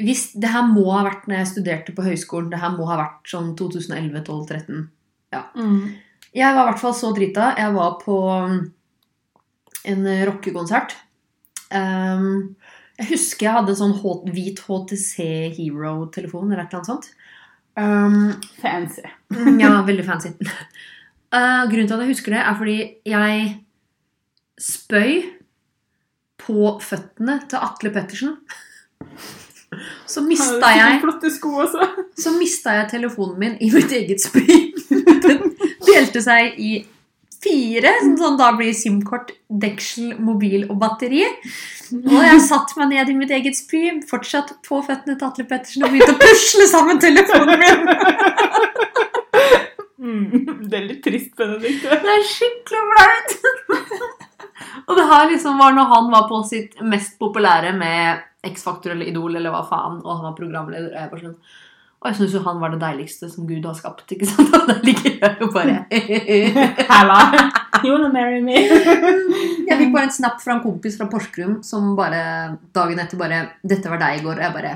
[0.00, 2.48] hvis Det her må ha vært når jeg studerte på høyskolen.
[2.52, 4.86] Det her må ha vært sånn 2011, 12, 13.
[5.58, 5.82] Mm.
[6.32, 7.50] Jeg var i hvert fall så drita.
[7.60, 8.16] Jeg var på
[9.92, 10.96] en rockekonsert.
[11.72, 12.54] Um,
[13.00, 13.94] jeg husker jeg hadde sånn
[14.32, 15.26] hvit HTC
[15.56, 17.12] Hero-telefon eller et eller annet sånt.
[17.72, 19.04] Um, Fancy.
[19.32, 20.34] Mm, Ja, veldig fancy.
[21.32, 22.74] Uh, grunnen til at jeg husker det, er fordi
[23.08, 23.44] jeg
[24.60, 25.22] spøy
[26.42, 28.34] på føttene til Atle Pettersen.
[30.12, 30.98] Så mista jeg,
[32.20, 34.44] så mista jeg telefonen min i mitt eget spy.
[35.24, 35.54] Den
[35.86, 36.74] delte seg i
[37.42, 41.24] fire, som sånn da blir SIM-kort, deksel, mobil og batteri.
[41.98, 45.84] Og jeg satt meg ned i mitt eget spy, fortsatt på føttene til Atle Pettersen,
[45.86, 47.80] og begynte å pusle sammen telefonen min.
[50.02, 50.66] Mm.
[50.66, 51.98] Det er litt trist, Benedicte.
[52.02, 53.34] Det er skikkelig flaut!
[54.88, 59.10] og det her liksom var når han var på sitt mest populære med X-Faktor eller
[59.12, 60.90] Idol eller hva faen, og han var programleder.
[60.90, 61.36] Og jeg, bare sånn,
[62.02, 64.10] og jeg syns jo han var det deiligste som Gud har skapt.
[64.10, 64.50] ikke sant?
[64.58, 65.84] Og der ligger jeg og bare
[66.90, 67.18] Halla.
[67.84, 68.56] You wanna marry me?
[69.68, 73.38] Jeg fikk bare en snap fra en kompis fra Porsgrunn som bare dagen etter bare
[73.62, 74.74] 'Dette var deg i går.' Og jeg bare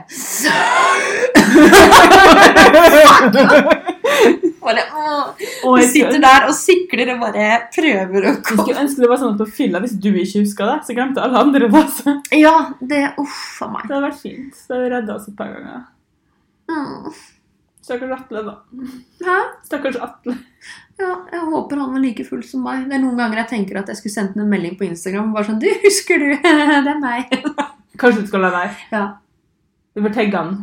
[4.63, 4.87] bare.
[5.63, 9.35] Du sitter der og sikler og bare prøver å komme skulle ønske det var sånn
[9.35, 12.17] at på fylla, hvis du ikke huska det, så glemte alle andre det.
[12.39, 13.85] Ja, det Uff a meg.
[13.87, 14.55] Det hadde vært fint.
[14.55, 15.85] Det hadde redda oss et par ganger.
[16.71, 17.11] Mm.
[17.87, 18.55] Stakkars Atle, da.
[19.23, 19.37] Hæ?
[19.65, 20.35] Stakkars Atle.
[20.99, 22.87] Ja, jeg håper han var like full som meg.
[22.89, 25.29] Det er noen ganger jeg tenker at jeg skulle sendt en melding på Instagram.
[25.37, 26.33] Bare sånn, du, husker du?
[26.87, 27.31] Det er meg.
[28.01, 28.73] Kanskje du skal la være.
[28.91, 29.05] Ja.
[29.95, 30.57] Du bør tagge han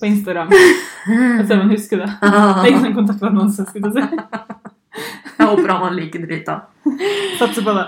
[0.00, 2.08] på Instagram og se om han husker det.
[2.22, 4.24] Det er ikke sånn kontaktannonse, skulle du si.
[5.36, 6.56] Jeg håper han var like drita.
[7.38, 7.84] Satser på det.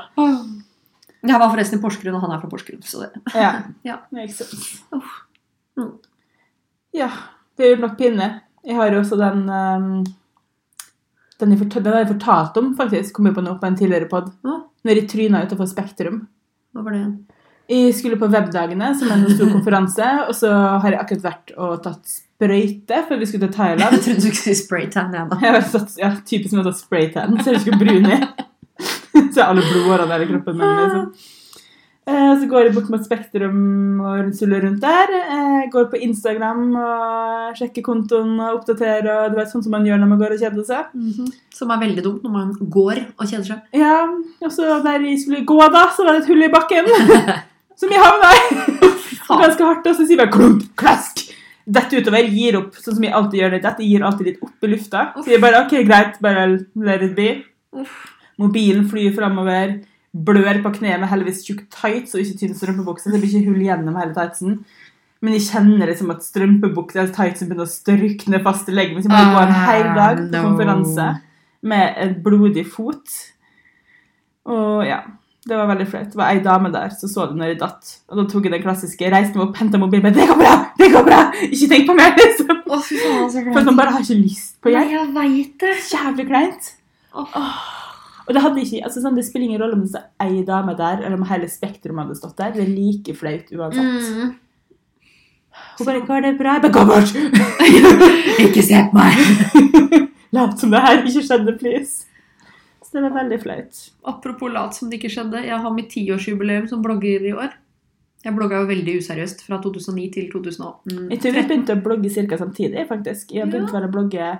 [1.28, 2.84] Jeg var forresten i Porsgrunn, og han er fra Porsgrunn.
[2.86, 3.24] Så det.
[3.34, 3.50] Ja.
[3.86, 3.98] Ja.
[4.14, 4.84] Makes sense.
[4.94, 5.10] Oh.
[5.80, 5.90] Mm.
[6.94, 7.08] Ja,
[7.58, 8.28] det gjort nok pinne.
[8.68, 10.04] Jeg har jo også den um,
[11.38, 13.14] Den jeg, fortal, den har jeg fortalt om, faktisk.
[13.16, 14.32] Kom jeg på nå på en tidligere pod.
[14.46, 14.56] Ja.
[14.84, 16.22] Når jeg tryna utenfor Spektrum.
[16.74, 17.18] Hva var det igjen?
[17.68, 21.50] Jeg skulle på Webdagene, som er en stor konferanse, og så har jeg akkurat vært
[21.60, 23.98] og tatt sprøyte før vi skulle til Thailand.
[23.98, 25.28] Jeg trodde du skulle si spraytan igjen.
[25.28, 25.38] da.
[25.44, 28.20] Jeg har tatt, ja, typisk som å ta spraytan, så jeg skulle brun i.
[29.34, 30.80] Så er alle blodårene der i kroppen min.
[30.80, 31.36] Liksom.
[32.08, 35.10] Eh, Så går jeg bort mot Spektrum og suller rundt der.
[35.18, 39.08] Eh, Går på Instagram og sjekker kontoen og oppdaterer.
[39.26, 40.94] Og du vet, sånn som man gjør når man går og kjeder seg.
[40.96, 41.28] Mhm.
[41.58, 43.60] Som er veldig dumt når man går og kjeder seg.
[43.82, 44.06] Ja,
[44.42, 46.88] og så der jeg skulle gå da, så var det et hull i bakken.
[47.78, 48.46] Som jeg havna i.
[48.56, 48.96] meg.
[49.44, 51.20] Ganske hardt, og så sier jeg klump, klask.
[51.68, 53.60] Dette utover, gir opp, sånn som jeg alltid gjør det.
[53.62, 55.02] Dette gir alltid litt opp i lufta.
[55.20, 57.28] Så jeg bare, ok, greit, bare let it be.
[58.40, 59.76] Mobilen flyr fremover,
[60.12, 63.50] blør på kneet med heldigvis tjukk tights og ikke tynn strømpebukse, så det blir ikke
[63.50, 64.58] hull gjennom hele tightsen.
[65.20, 68.98] Men jeg kjenner liksom at strømpebukse eller tightsen begynner å strykne fast i leggen.
[68.98, 71.08] Hvis jeg må gå en hel dag på Ah, konferanse
[71.68, 73.16] med en blodig fot.
[74.48, 75.00] Og ja,
[75.48, 76.10] det var veldig flaut.
[76.12, 77.90] Det var ei dame der som så det når jeg datt.
[78.08, 80.54] Og da tok jeg den klassiske, 'reis meg opp, henta mobilen, men 'Det går bra!
[80.78, 81.20] Det går bra!
[81.42, 82.46] Ikke tenk på meg!' liksom.
[82.68, 84.90] Så For man bare har ikke lyst på hjelp.
[84.90, 85.74] jeg veit det.
[85.92, 86.74] Jævlig kleint.
[87.14, 87.77] Åh.
[88.28, 90.74] Og det hadde ikke, altså sånn, det spiller ingen rolle om det står ei dame
[90.76, 92.52] der, eller om hele Spektrum hadde stått der.
[92.52, 94.12] Det er like flaut uansett.
[94.12, 94.36] Mm.
[95.78, 97.16] Hun bare 'Går det bra?' Jeg bare 'Gå bort!'
[98.46, 99.16] Ikke se på meg!
[100.36, 102.04] Lat som det her ikke skjedde, please.
[102.84, 103.78] Så det var veldig flaut.
[104.04, 105.40] Apropos lat som det ikke skjedde.
[105.44, 107.56] Jeg har mitt tiårsjubileum som blogger i år.
[108.24, 111.10] Jeg blogga jo veldig useriøst fra 2009 til 2013.
[111.12, 112.38] Jeg tror vi begynte å blogge ca.
[112.40, 113.32] samtidig, faktisk.
[113.32, 113.84] Jeg begynte ja.
[113.86, 114.30] å blogge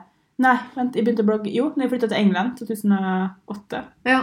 [0.42, 3.82] Nei, vent, jeg begynte å blogge Jo, når jeg flytta til England 2008.
[4.06, 4.20] Ja.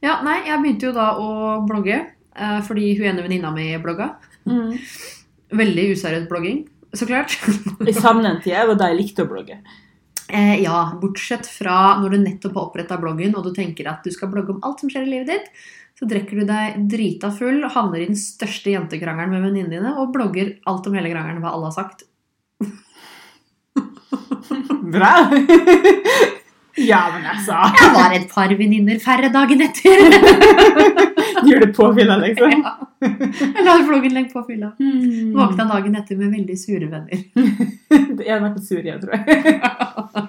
[0.00, 1.30] ja, nei, jeg begynte jo da å
[1.68, 4.14] blogge eh, fordi hun ene venninna mi blogga.
[4.48, 4.72] Mm.
[5.60, 6.64] Veldig useriøs blogging,
[6.96, 7.36] så klart.
[7.90, 9.60] I samnentida var da jeg likte å blogge.
[10.30, 14.14] Eh, ja, bortsett fra når du nettopp har oppretta bloggen og du tenker at du
[14.14, 15.64] skal blogge om alt som skjer i livet ditt,
[15.98, 20.14] så drikker du deg drita full, havner i den største jentekrangelen med venninnene dine og
[20.14, 22.06] blogger alt om hele krangelen, hva alle har sagt.
[24.94, 25.12] Bra!
[26.90, 30.04] ja, men altså Jeg var et par venninner færre dagen etter.
[31.46, 32.54] Gjør det på fylla, liksom.
[32.56, 32.76] ja.
[33.00, 34.74] Jeg la floggen lengt på fylla.
[34.80, 35.32] Mm.
[35.36, 37.22] Våkna dagen etter med veldig sure venner.
[37.88, 40.28] Jeg hadde vært sur igjen, tror jeg.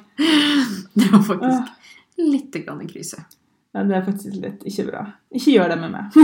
[0.96, 3.24] Det var faktisk litt grann en krise.
[3.72, 5.06] Ja, det er faktisk litt ikke bra.
[5.36, 6.22] Ikke gjør det med meg.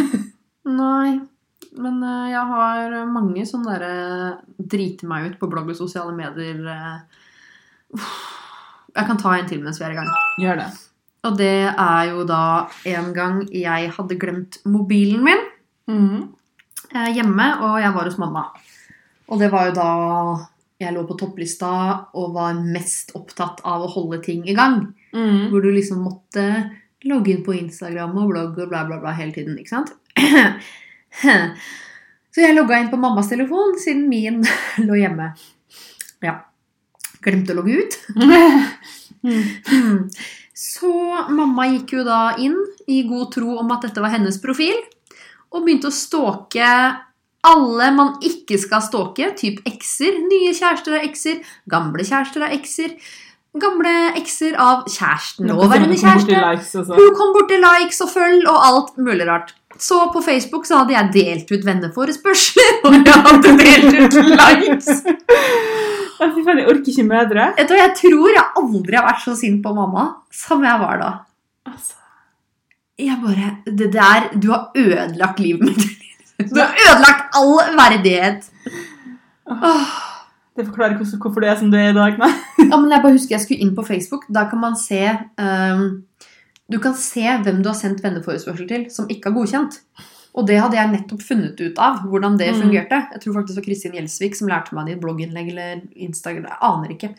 [0.68, 1.18] Nei,
[1.80, 6.60] men eh, jeg har mange sånne derre drite meg ut på blogg og sosiale medier.
[7.96, 10.10] Jeg kan ta en til mens vi er i gang.
[10.42, 10.68] Gjør det.
[11.28, 12.42] Og det er jo da
[12.88, 15.42] en gang jeg hadde glemt mobilen min
[16.94, 18.46] eh, hjemme, og jeg var hos mamma.
[19.28, 19.90] Og det var jo da
[20.78, 21.70] jeg lå på topplista
[22.16, 24.94] og var mest opptatt av å holde ting i gang.
[25.16, 25.50] Mm.
[25.52, 26.46] Hvor du liksom måtte
[27.08, 29.58] logge inn på Instagram og blogg og bla, bla, bla hele tiden.
[29.58, 29.94] ikke sant?
[32.34, 34.44] Så jeg logga inn på mammas telefon siden min
[34.88, 35.32] lå hjemme.
[36.24, 36.40] Ja.
[37.24, 37.94] Glemte å logge ut.
[40.58, 40.92] Så
[41.30, 42.58] mamma gikk jo da inn
[42.90, 44.78] i god tro om at dette var hennes profil,
[45.54, 46.70] og begynte å stalke
[47.48, 51.36] alle man ikke skal stalke, typ ekser, nye kjærester av ekser,
[51.70, 52.90] gamle kjærester av ekser,
[53.58, 56.84] gamle ekser av kjæresten, nåværende kjæreste.
[56.90, 59.50] Hun kom bort til likes og følg og alt mulig rart.
[59.78, 64.88] Så på Facebook så hadde jeg delt ut venneforespørsler, og jeg hadde delt ut likes.
[66.18, 67.52] Fy faen, jeg orker ikke mødre.
[67.58, 71.00] Vet du, Jeg tror jeg aldri har vært så sint på mamma som jeg var
[71.02, 71.12] da.
[71.70, 71.94] Altså.
[72.98, 75.88] Jeg bare Det der Du har ødelagt livet mitt.
[76.38, 78.44] Du har ødelagt all verdighet.
[79.50, 79.96] Åh.
[80.58, 82.18] Det forklarer ikke hvorfor du er som du er i dag.
[82.18, 82.30] Nei.
[82.62, 84.26] Ja, men jeg bare husker jeg skulle inn på Facebook.
[84.34, 85.02] Da kan man se
[85.38, 86.04] um,
[86.72, 89.80] Du kan se hvem du har sendt venneforespørsel til som ikke har godkjent.
[90.38, 92.62] Og det hadde jeg nettopp funnet ut av, hvordan det Mm.
[92.62, 92.98] fungerte.
[93.14, 95.82] Jeg tror faktisk det var Kristin Gjelsvik som lærte meg det i et blogginnlegg eller
[95.96, 96.46] Instagram.
[96.46, 97.10] Jeg aner ikke.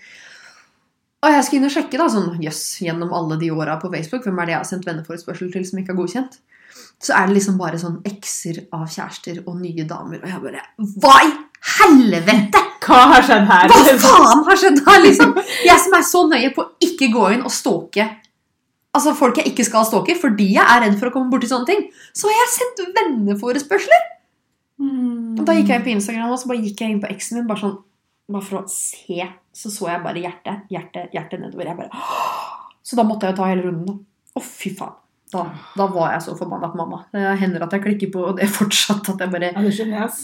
[1.27, 4.23] Og jeg skal inn og sjekke da, sånn, jøss, gjennom alle de åra på Facebook,
[4.23, 6.39] hvem er det jeg har sendt venneforespørsel til som ikke har godkjent?
[7.03, 10.63] Så er det liksom bare sånn ekser av kjærester og nye damer, og jeg bare
[10.79, 11.33] Hva i
[11.75, 12.63] helvete?!
[12.89, 13.69] Hva har skjedd her?
[13.69, 15.35] Hva faen har skjedd her, liksom?
[15.67, 18.07] Jeg som er så nøye på å ikke gå inn og stalke
[18.99, 21.67] altså folk jeg ikke skal stalke fordi jeg er redd for å komme borti sånne
[21.71, 21.87] ting.
[22.17, 24.07] Så har jeg sendt venneforespørsler!
[24.79, 25.39] Mm.
[25.41, 27.39] Og da gikk jeg inn på Instagram og så bare gikk jeg inn på eksen
[27.41, 27.79] min bare sånn,
[28.31, 29.25] bare for å se.
[29.59, 31.67] Så så jeg bare hjertet, hjertet, hjertet nedover.
[31.73, 32.07] Jeg bare,
[32.87, 33.87] så da måtte jeg jo ta hele runden.
[33.89, 34.39] da.
[34.39, 34.95] Å, fy faen.
[35.33, 35.43] Da,
[35.77, 37.03] da var jeg så forbanna på mamma.
[37.13, 39.75] Det hender at jeg klikker på, og det er fortsatt at jeg bare Ja, det
[39.77, 40.23] skjønner jeg, ass.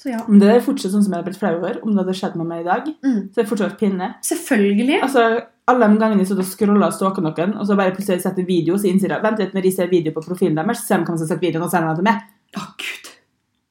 [0.00, 0.18] Så ja.
[0.26, 1.78] Men det er fortsatt sånn som jeg har blitt flau over.
[1.84, 3.18] Om det hadde skjedd med meg i dag, Mm.
[3.34, 4.10] så er fortsatt pinne.
[4.24, 4.98] Selvfølgelig.
[5.04, 5.24] Altså,
[5.70, 8.46] alle de gangene jeg satt og scroller og stalker noen, og så bare plutselig setter
[8.48, 11.00] video, så innser jeg Vent litt, når de ser video på profilen deres, så ser
[11.00, 12.28] de hvem som har sett videoen, og sender den til meg.
[12.58, 13.10] Å, Gud.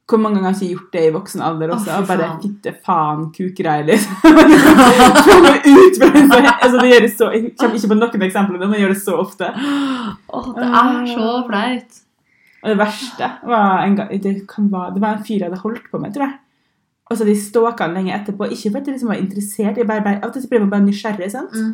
[0.09, 1.93] Hvor mange ganger har jeg ikke gjort det i voksen alder også?
[1.93, 4.15] Å, bare fitte faen, kukgreier, liksom.
[5.69, 5.99] Ut!
[5.99, 6.53] fra det.
[6.55, 9.01] altså, det gjør det så, jeg kommer ikke på noen eksempler, men jeg gjør det
[9.03, 9.51] så ofte.
[10.33, 12.05] Oh, det er så flaut.
[12.59, 15.85] Og det verste var en gang Det, kan det var en fyr jeg hadde holdt
[15.91, 16.37] på med, tror jeg.
[17.09, 18.47] Og så de stalka han lenge etterpå.
[18.53, 20.73] Ikke fordi de liksom var interessert, jeg bare, bare, av og til så ble man
[20.75, 21.31] bare nysgjerrig.
[21.33, 21.55] sant?
[21.55, 21.73] Mm.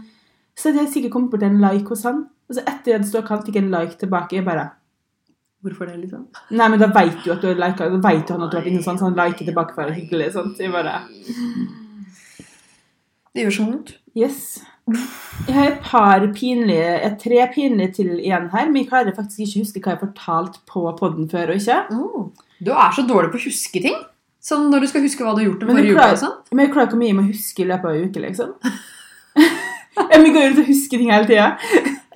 [0.55, 2.25] Så hadde jeg sikkert kommet bort en like hos han.
[2.47, 4.39] Og så etter jeg hadde stalka han, fikk jeg en like tilbake.
[4.39, 4.69] Jeg bare
[5.65, 6.27] Hvorfor det, liksom?
[6.53, 8.61] Nei, men da vet du at du har lika, da veit han at du har
[8.61, 10.27] vært inne sånn, så han liker tilbake for å være hyggelig.
[10.35, 10.51] sånn.
[10.61, 10.99] Jeg bare
[13.33, 13.95] Det gjør så vondt.
[14.13, 14.43] Yes.
[14.85, 19.41] Jeg har et par pinlige, et tre pinlige til igjen her, men jeg klarer faktisk
[19.41, 21.79] ikke å huske hva jeg har fortalt på podden før og ikke.
[22.61, 23.97] Du er så dårlig på å huske ting.
[24.45, 26.17] Sånn når du skal huske hva du har gjort den Men forrige uka.
[26.21, 26.33] sånn.
[26.53, 28.51] Men jeg klarer ikke hvor mye jeg må huske i løpet av en uke, liksom.
[29.95, 31.47] Men Jeg går rundt og husker ting hele tida.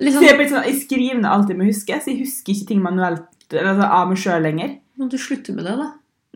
[0.00, 2.84] Liksom, jeg, sånn, jeg skriver ned alt jeg må huske, så jeg husker ikke ting
[2.84, 4.76] manuelt altså, av meg sjøl lenger.
[5.00, 5.88] må du slutte med det, da.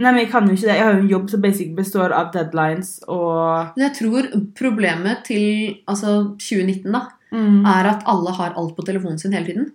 [0.03, 0.75] Nei, men Jeg kan jo ikke det.
[0.75, 4.29] Jeg har jo en jobb som basic består av deadlines og Men jeg tror
[4.59, 7.61] problemet til altså 2019 da, mm.
[7.77, 9.71] er at alle har alt på telefonen sin hele tiden.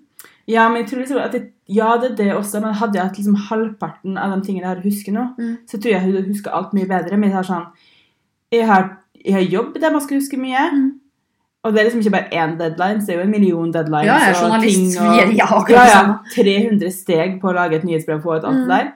[0.49, 3.03] Ja, men jeg tror liksom at det, Ja, det er det også, men hadde jeg
[3.05, 5.57] hatt liksom halvparten av de tingene jeg har husket nå, Mm.
[5.69, 7.17] så tror jeg jeg huska alt mye bedre.
[7.17, 7.67] Men jeg har sånn
[8.51, 8.87] Jeg har,
[9.25, 10.63] jeg har jobb der man skal huske mye.
[10.73, 10.87] Mm.
[11.63, 14.07] Og det er liksom ikke bare én deadline, så det er jo en million deadlines.
[14.07, 14.75] Ja, jeg er og journalist.
[14.75, 18.43] ting og, Ja, ja, ja, ja, 300 steg på å lage et nyhetsbrev på et
[18.47, 18.67] alt Mm.
[18.67, 18.91] det der.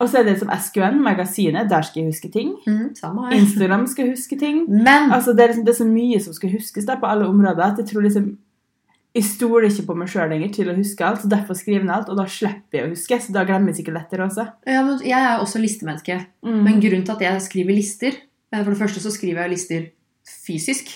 [0.00, 2.54] Og så er det som SQN, magasinet, der skal jeg huske ting.
[2.66, 3.28] Mm, samme.
[3.36, 4.64] Instagram skal huske ting.
[4.70, 7.26] Men Altså, det, er liksom, det er så mye som skal huskes der på alle
[7.28, 8.38] områder at jeg tror liksom
[9.14, 11.90] Jeg stoler ikke på meg sjøl lenger til å huske alt, så derfor skriver jeg
[11.90, 13.16] alt, og da slipper jeg å huske.
[13.24, 14.44] Så da glemmer jeg sikkert lettere også.
[14.70, 16.18] ja, men jeg er også listemenneske.
[16.46, 16.60] Mm.
[16.62, 18.12] Men grunnen til at jeg skriver lister
[18.52, 19.88] eh, For det første så skriver jeg lister
[20.46, 20.92] fysisk.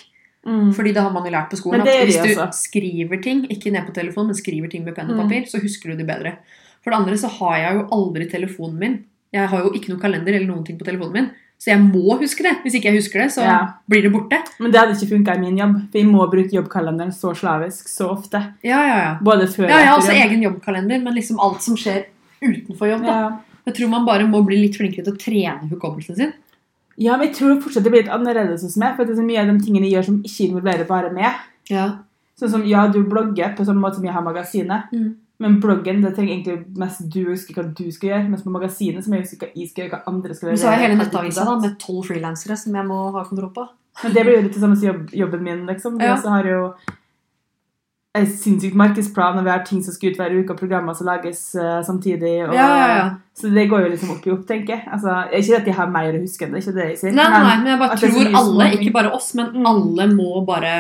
[0.47, 0.73] mm.
[0.77, 1.83] Fordi det har man jo lært på skolen.
[1.83, 2.69] At hvis du også.
[2.69, 5.23] skriver ting, ikke ned på telefon, men skriver ting med penn og Mm.
[5.27, 6.37] papir, så husker du det bedre.
[6.85, 9.05] For det andre så har jeg jo aldri telefonen min.
[9.33, 11.31] Jeg har jo ikke noen kalender eller noen ting på telefonen min.
[11.59, 12.59] Så jeg må huske det.
[12.63, 13.59] Hvis ikke jeg husker det, så Ja.
[13.89, 14.37] blir det borte.
[14.61, 17.89] Men det hadde ikke funka i min jobb, for jeg må bruke jobbkalenderen så slavisk
[17.89, 18.41] så ofte.
[18.63, 19.19] Ja, ja, ja.
[19.23, 20.31] Både før Ja, jeg har og også jobb.
[20.31, 22.05] egen jobbkalender, men liksom alt som skjer
[22.43, 23.03] utenfor jobb.
[23.07, 23.07] da.
[23.21, 23.39] Ja.
[23.67, 26.33] Jeg tror man bare må bli litt flinkere til å trene hukommelsen sin.
[26.99, 29.25] ja, men jeg tror fortsatt det blir litt annerledes hos meg, for det er så
[29.27, 31.33] mye av de tingene jeg gjør som ikke involverer bare meg.
[31.71, 31.99] Ja.
[32.39, 35.15] Sånn som, ja, du blogger på samme måte som jeg har magasinet, Mm.
[35.43, 38.53] Men bloggen det trenger egentlig mest du å huske hva du skal gjøre, mens på
[38.55, 40.57] magasinet så må jeg huske hva jeg skal gjøre, hva andre skal gjøre.
[40.57, 43.51] Men så har jeg hele nettavisa da, med tolv frilansere som jeg må ha kontroll
[43.57, 43.65] på.
[44.03, 45.99] Men det blir jo litt det samme som jobb, jobben min, liksom.
[45.99, 46.15] Vi Ja.
[46.17, 46.61] også har jo
[48.15, 51.09] en sinnssykt markedsplan, og vi har ting som skal ut hver uke, og programmer som
[51.09, 52.47] lages uh, samtidig.
[52.47, 53.07] Og, Ja, ja.
[53.35, 54.85] Så det går jo liksom opp i opp, tenker jeg.
[54.87, 57.13] Altså, ikke at de har mer å huske, det er ikke det jeg sier.
[57.17, 59.67] Nei, nei, men jeg bare det tror alle, ikke bare oss, men Mm.
[59.67, 60.75] alle må bare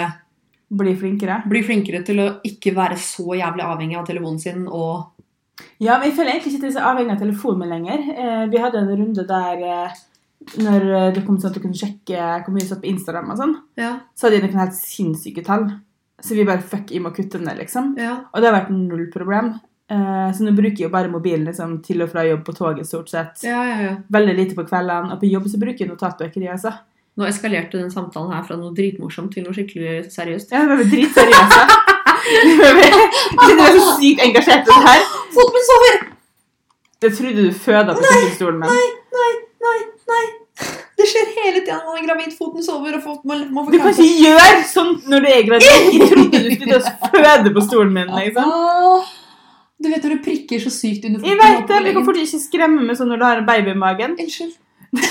[0.76, 1.42] bli flinkere.
[1.48, 5.10] bli flinkere til å ikke være så jævlig avhengig av telefonen sin og
[5.78, 8.00] Ja, men jeg føler egentlig ikke at jeg er så avhengig av telefonen lenger.
[8.14, 9.98] Eh, vi hadde en runde der eh,
[10.60, 13.30] når eh, det kom sånn at du kunne sjekke hvor mye du satt på Instagram
[13.30, 13.92] og sånn, Ja.
[14.16, 15.68] så hadde de noen helt sinnssyke tall.
[16.24, 17.94] Så vi bare fuck, jeg må kutte den ned, liksom.
[18.00, 18.24] ja.
[18.32, 19.54] Og det har vært null problem.
[19.90, 22.86] Eh, så nå bruker jeg jo bare mobilen liksom, til og fra jobb på toget,
[22.88, 23.42] stort sett.
[23.44, 23.94] Ja, ja, ja.
[24.10, 25.12] Veldig lite på kveldene.
[25.12, 26.72] Og på jobb så bruker jeg notatbøker, jeg, altså.
[27.14, 30.50] Nå eskalerte den samtalen her fra noe dritmorsomt til noe skikkelig seriøst.
[30.54, 31.60] Ja, vi er dritseriøse.
[32.24, 35.04] Vi er så sykt engasjert i det her.
[35.34, 36.00] Foten min sover!
[37.04, 38.70] Det trodde du føda på sykkelstolen min.
[38.72, 38.86] Nei,
[39.18, 39.32] nei,
[39.68, 39.78] nei,
[40.10, 40.24] nei.
[40.94, 42.34] Det skjer hele tida når man er gravid.
[42.38, 45.42] Foten sover, og foten, må, må få Du kan ikke gjøre sånt når du er
[45.50, 45.66] gravid.
[45.68, 46.80] Jeg trodde du skulle
[47.14, 48.10] føde på stolen min.
[48.24, 48.48] liksom.
[49.84, 52.42] Du vet når du prikker så sykt under Jeg vet det, Du kan fortsatt ikke
[52.46, 54.14] skremme meg sånn når du har en baby i magen.
[54.22, 54.54] Unnskyld.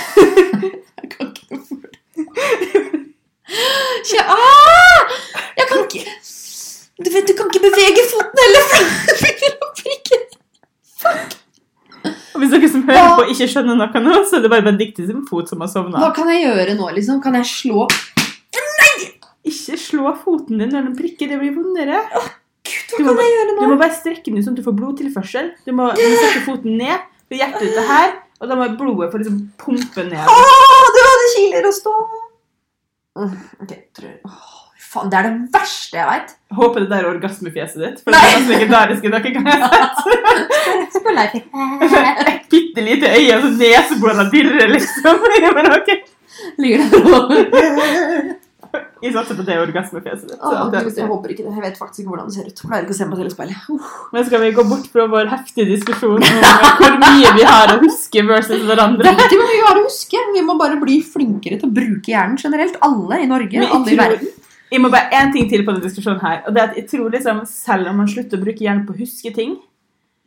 [1.03, 1.91] jeg kan ikke noe for det.
[4.07, 5.01] Kje- ah!
[5.59, 6.03] Jeg kan ikke
[7.03, 10.19] Du vet, du kan ikke bevege foten heller, for det begynner å prikke.
[12.33, 15.05] Og Hvis dere som hører på ikke skjønner noe nå, så er det bare Benedicte
[15.05, 17.19] sin fot som har Hva kan jeg gjøre nå, liksom?
[17.21, 17.85] Kan jeg slå
[18.57, 19.11] Nei!
[19.51, 21.99] Ikke slå foten din når den prikker, det blir vondere.
[22.63, 23.59] Gud, hva må, kan jeg gjøre nå?
[23.59, 25.53] du må bare strekke den ut sånn at du får blodtilførsel.
[25.67, 29.11] Du må, du må sette foten ned, for hjertet ute her, og da må blodet
[29.11, 30.25] få liksom pumpe ned.
[30.31, 31.95] Åh, du hadde kiler å stå.
[33.19, 34.21] Ok, tror jeg.
[34.93, 36.33] Faen, det er det verste jeg vet.
[36.53, 41.35] Håper det der er orgasmefjeset ditt, for det er det legendariske dere kan ha sett.
[42.29, 45.25] Et bitte lite øye, og så neseborene dirrer, liksom.
[45.57, 45.93] Men ok,
[46.61, 48.39] Ligger der og
[49.03, 50.39] jeg satser på det orgasmefjeset ditt.
[50.39, 51.51] så Åh, det- Gud, Jeg håper ikke det.
[51.53, 52.61] Jeg vet faktisk ikke hvordan det ser ut.
[52.63, 53.57] Klarer ikke å se meg selv i speilet.
[53.69, 53.89] Uh.
[54.13, 56.39] Men skal vi gå bort fra vår heftige diskusjon om
[56.79, 59.11] hvor mye vi har å huske versus hverandre?
[59.13, 60.23] Ikke hvor mye vi har å huske.
[60.33, 62.79] Vi må bare bli flinkere til å bruke hjernen generelt.
[62.81, 64.31] Alle i Norge, Men alle i verden.
[64.73, 66.41] Jeg må bare én ting til på denne diskusjonen her.
[66.47, 68.95] Og det er at jeg tror liksom, Selv om man slutter å bruke hjernen på
[68.95, 69.59] å huske ting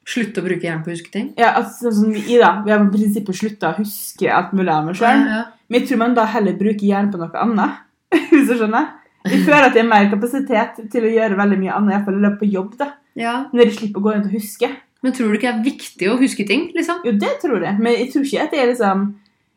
[0.07, 1.33] Slutte å bruke hjernen på å huske ting.
[1.35, 4.71] ja, altså, sånn som vi, da, vi har i prinsippet slutta å huske alt mulig
[4.71, 5.25] av oss sjøl.
[5.27, 5.41] Ja.
[5.67, 7.81] Men jeg tror man da heller bruker hjernen på noe annet.
[8.31, 8.93] Hvis du skjønner?
[9.27, 12.51] Jeg føler at det er mer kapasitet til å gjøre veldig mye annet, iallfall på
[12.53, 12.77] jobb.
[12.79, 12.93] da.
[13.19, 13.35] ja.
[13.51, 14.71] Når jeg slipper å gå rundt og huske.
[15.03, 16.69] Men tror du ikke det er viktig å huske ting?
[16.77, 17.03] liksom?
[17.03, 17.75] Jo, det tror jeg.
[17.83, 19.09] Men jeg tror ikke at det er liksom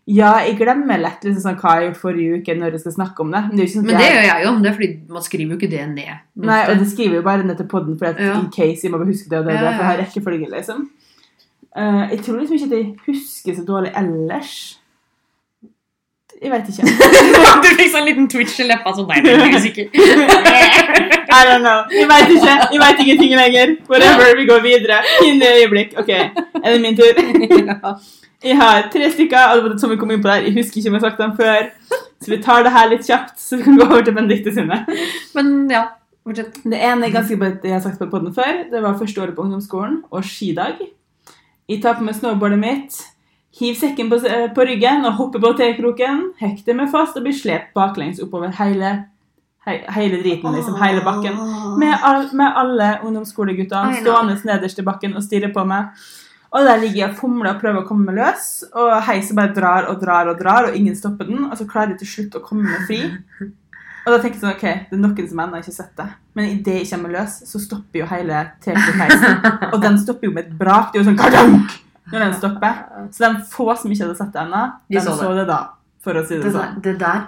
[0.10, 2.96] Ja, jeg glemmer lett liksom sånn, hva jeg har gjort forrige uke, når jeg skal
[2.96, 3.42] snakke om det.
[3.50, 4.54] Men det er sånn Men det jeg, gjør jeg jo.
[4.64, 6.16] Det er fordi man skriver jo ikke det ned.
[6.50, 8.34] Nei, og det skriver jo bare ned til podden, for at Ja.
[8.40, 9.72] in case jeg må huske det og det, Ja, ja.
[9.78, 10.90] for jeg har rekkefølge, liksom.
[11.78, 14.80] Uh, jeg tror liksom ikke at jeg husker så dårlig ellers.
[16.42, 16.84] Jeg vet ikke.
[17.64, 19.22] du fikk sånn liten twitch i leppa sånn der.
[19.22, 19.86] Jeg er usikker.
[21.30, 21.80] I don't know.
[21.94, 22.56] Jeg vet ikke.
[22.74, 23.76] Jeg vet ingenting lenger.
[23.90, 24.98] Whatever, vi går videre.
[25.22, 25.94] Fine øyeblikk.
[26.02, 27.14] Ok, er det min tur?
[28.44, 30.46] Jeg har tre stykker, det som vi kom inn på der.
[30.48, 31.66] Jeg husker ikke om jeg har sagt dem før.
[32.24, 34.78] Så vi tar det her litt kjapt, så vi kan gå over til Benedicte sine.
[35.36, 35.82] Men ja,
[36.24, 36.62] fortsett.
[36.64, 38.62] Det ene er ganske på at jeg har sagt på podden før.
[38.72, 40.80] Det var første året på ungdomsskolen og skidag.
[41.68, 42.96] Jeg tar på meg snowboardet mitt,
[43.60, 44.22] hiv sekken på,
[44.56, 48.94] på ryggen og hopper på T-kroken, hekter meg fast og blir slept baklengs oppover hele,
[49.68, 51.36] he, hele driten, liksom, hele bakken.
[51.80, 55.92] Med, all, med alle ungdomsskoleguttene stående nederst i bakken og stirre på meg.
[56.50, 59.54] Og der ligger jeg og fomler og prøver å komme meg løs, og heisen bare
[59.54, 61.44] drar og drar og drar, og ingen stopper den.
[61.52, 63.04] Og så klarer jeg til slutt å komme meg fri.
[64.08, 66.08] Og da tenker jeg sånn, ok, det er noen som ennå ikke har sett det.
[66.34, 69.44] Men idet jeg kommer løs, så stopper jo hele T-heisen.
[69.76, 70.90] Og den stopper jo med et brak.
[70.90, 71.58] Det er jo sånn kardong!
[72.10, 72.80] Når den stopper.
[73.14, 75.36] Så de få som ikke hadde sett det ennå, De de så det.
[75.44, 75.60] det da.
[76.02, 76.80] For å si det Det sånn.
[76.88, 77.28] det der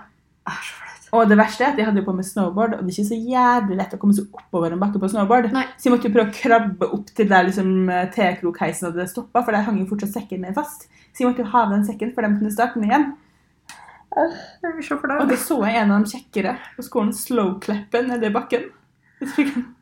[0.50, 0.91] er så flaut.
[1.12, 3.10] Og det verste er at jeg hadde jo på meg snowboard, og det er ikke
[3.10, 5.50] så jævlig lett å komme seg oppover en bakke på snowboard.
[5.52, 5.66] Nei.
[5.76, 7.74] Så jeg måtte jo prøve å krabbe opp til der liksom
[8.16, 10.88] T-krokheisen hadde stoppa, for der hang jo fortsatt sekken min fast.
[11.12, 13.10] Så jeg måtte jo ha den sekken for de kunne starte den igjen.
[14.12, 18.72] Og da så jeg en av de kjekkere på skolen slow-kleppe nedi bakken.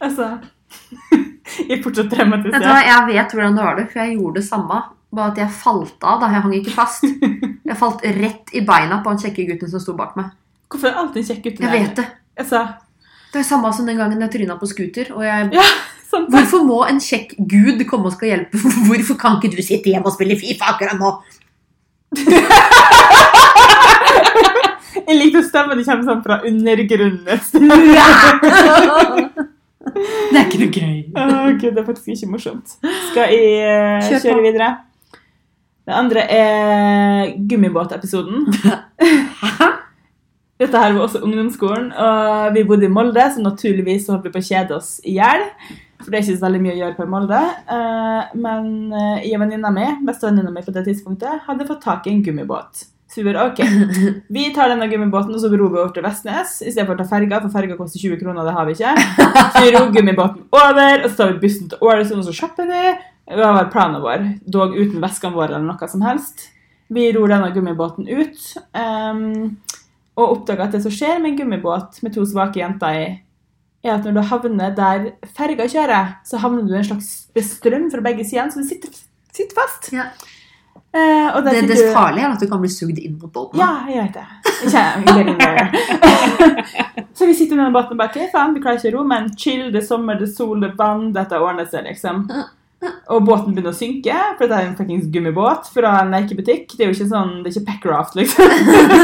[0.00, 0.38] Altså
[1.68, 2.64] Jeg er fortsatt traumatisert.
[2.64, 4.78] Jeg vet hvordan det var det, for jeg gjorde det samme.
[5.10, 6.28] Bare at jeg falt av da.
[6.30, 7.02] Jeg hang ikke fast.
[7.70, 10.26] Jeg falt rett i beina på han kjekke gutten som sto bak meg.
[10.70, 12.06] Hvorfor er det alltid en kjekk gutt Jeg vet det.
[12.42, 12.58] Altså,
[13.30, 15.06] Det er samme som den gangen jeg tryna på scooter.
[15.14, 15.66] Og jeg ja.
[16.10, 18.58] Hvorfor må en kjekk gud komme og skal hjelpe?
[18.88, 21.10] Hvorfor kan ikke du sitte hjemme og spille Fifa akkurat nå?
[25.06, 27.26] Jeg liker å stemme det kommer sånn fra undergrunnen.
[29.90, 30.96] Det er ikke noe gøy.
[31.16, 32.66] Oh, Gud, det er faktisk ikke morsomt.
[33.10, 34.68] Skal jeg uh, kjøre videre?
[35.90, 38.44] Det andre er gummibåtepisoden.
[40.60, 44.32] Dette her var også ungdomsskolen, og vi bodde i Molde, så naturligvis så holdt vi
[44.36, 45.42] på å kjede oss i hjel.
[45.98, 47.40] For det er ikke så veldig mye å gjøre på i Molde.
[47.74, 52.06] Eh, Men eh, jeg og venninna mi, bestevenninna mi på det tidspunktet, hadde fått tak
[52.06, 52.84] i en gummibåt.
[53.10, 53.58] Så vi bare OK,
[54.36, 57.00] vi tar denne gummibåten og så ror vi over til Vestnes i stedet for å
[57.02, 58.94] ta ferga, for ferga koster 20 kroner, det har vi ikke.
[59.56, 62.70] Så vi ror gummibåten over, og så tar vi bussen til Ålesund, og så shopper
[62.70, 62.84] vi.
[63.30, 66.48] Det var planen vår, dog uten veskene våre eller noe som helst.
[66.90, 68.40] Vi ror denne gummibåten ut,
[68.74, 69.52] um,
[70.18, 73.04] og oppdager at det som skjer med en gummibåt med to svake jenter i,
[73.86, 75.06] er at når du havner der
[75.38, 77.08] ferga kjører, så havner du i en slags
[77.52, 78.90] strøm fra begge sider, så du sitter,
[79.32, 79.92] sitter fast.
[79.94, 80.04] Ja.
[80.90, 83.60] Uh, Det, det du- farlige er at du kan bli sugd inn mot båten.
[83.62, 84.26] ja, jeg vet det.
[87.14, 89.28] Så vi sitter i denne båten og bare, faen, vi klarer ikke å ro, men
[89.38, 92.24] chill, det er sommer, det er sol, det er vann, dette ordner seg, liksom.
[92.80, 96.72] Og båten begynner å synke, for dette er en fuckings gummibåt fra en lekebutikk.
[96.72, 98.54] Det er jo ikke sånn, det er ikke Packraft, liksom.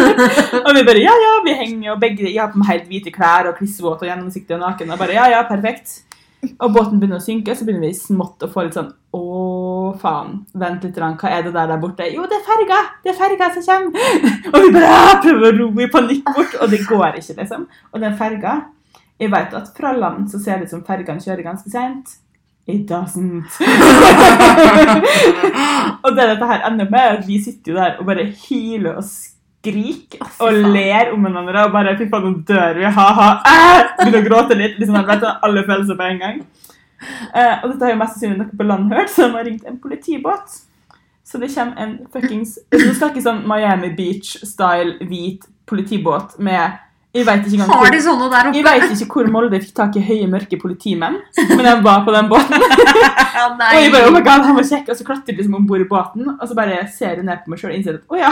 [0.64, 3.12] og vi bare, ja, ja, vi henger, og begge, jeg har på meg helt hvite
[3.12, 5.98] klær og klissvåt og gjennomsiktig og naken, og bare, ja, ja, perfekt.
[6.56, 9.22] Og båten begynner å synke, så begynner vi smått å få litt sånn Å,
[10.00, 10.42] faen.
[10.60, 12.06] Vent litt, hva er det der der borte?
[12.12, 12.82] Jo, det er ferga!
[13.02, 14.20] Det er ferga som kommer!
[14.52, 17.66] og vi bare ja, prøver å ro i panikk bort, og det går ikke, liksom.
[17.92, 18.60] Og den ferga
[19.20, 22.18] Jeg vet at fra land så ser det ut som fergene kjører ganske seint.
[22.66, 23.46] It doesn't.
[26.04, 28.94] og det dette her ender med, er at vi sitter jo der og bare hyler
[28.98, 33.28] og skriker oh, og ler om hverandre og bare Fy faen, nå dør vi, ha-ha.
[33.46, 33.82] Ah!
[34.00, 34.78] Begynner å gråte litt.
[34.80, 36.36] liksom, vet du, Alle følelser på en gang.
[37.30, 39.68] Uh, og dette har jo mest sannsynlig noe på land hørt, så de har ringt
[39.68, 40.46] en politibåt.
[41.26, 46.78] Så det kommer en fuckings skal ikke sånn Miami Beach-style hvit politibåt med
[47.16, 50.02] Jeg vet ikke Har de sånne der jeg veit ikke hvor Molde fikk tak i
[50.04, 51.16] høye, mørke politimenn,
[51.52, 52.66] men de var på den båten.
[53.36, 55.58] Ja, Og jeg bare, oh my god, han var kjekk, og så klatret jeg liksom
[55.58, 57.98] om bord i båten, og så bare ser jeg ned på meg selv og innser
[57.98, 58.30] at, å ja,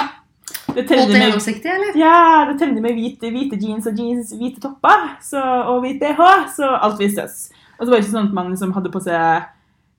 [0.74, 2.14] det trenger teller er med, ja,
[2.49, 6.22] det teller med hvite, hvite jeans og jeans, hvite topper, så, og hvit BH,
[6.57, 7.51] så alt vistes.
[7.76, 9.45] Og så var det ikke sånn at man liksom hadde på seg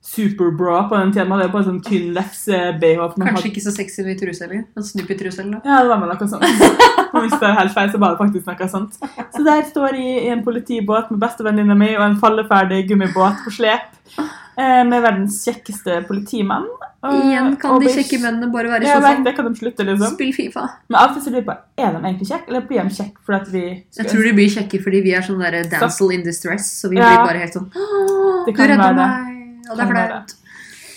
[0.06, 3.00] superbra på den tiden, Det er bare sånn tynn lefse-BH.
[3.16, 4.64] Kanskje hadde- ikke så sexy i truse heller.
[4.76, 5.62] En Snoopy-truse eller noe.
[5.64, 6.44] Ja, det var med noe sånt.
[7.16, 8.96] Om det tar helt feil, så var det faktisk noe sånt.
[9.34, 13.50] Så der står jeg i en politibåt med bestevenninna mi og en falleferdig gummibåt på
[13.58, 13.92] slep.
[14.56, 16.64] eh, Med verdens kjekkeste politimann.
[17.06, 19.02] Og- Igjen kan de kjekke mennene bare være sånn.
[19.02, 20.14] Jeg vet, det kan de slutte, liksom.
[20.14, 20.68] Spill Fifa.
[20.88, 22.94] Men av og til så lurer jeg på, er de egentlig kjekke, eller blir de
[22.96, 26.22] kjekke fordi vi Jeg tror de blir kjekke fordi vi er sånn der dancel in
[26.24, 27.10] distress, så vi Ja.
[27.10, 29.35] blir bare helt sånn Du redder redda meg!
[29.70, 30.36] Og det er flaut.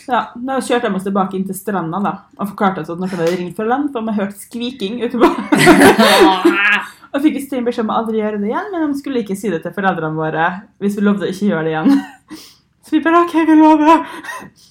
[0.10, 3.12] Ja, Da kjørte de oss tilbake inn til stranda da, og forklarte oss at noen
[3.14, 5.30] hadde ringt fra land, for vi hørte skviking ute på
[7.14, 9.50] Og fikk streng beskjed om å aldri gjøre det igjen, men de skulle ikke si
[9.50, 10.50] det til foreldrene våre
[10.82, 12.04] hvis vi lovde å ikke gjøre det igjen.
[12.86, 14.04] Så vi bare OK, vi lover.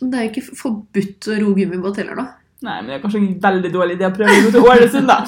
[0.00, 2.26] Det er jo ikke forbudt å ro gummibåt heller, da.
[2.66, 5.10] Nei, men det er kanskje en veldig dårlig idé å prøve å gå til Ålesund,
[5.10, 5.18] da.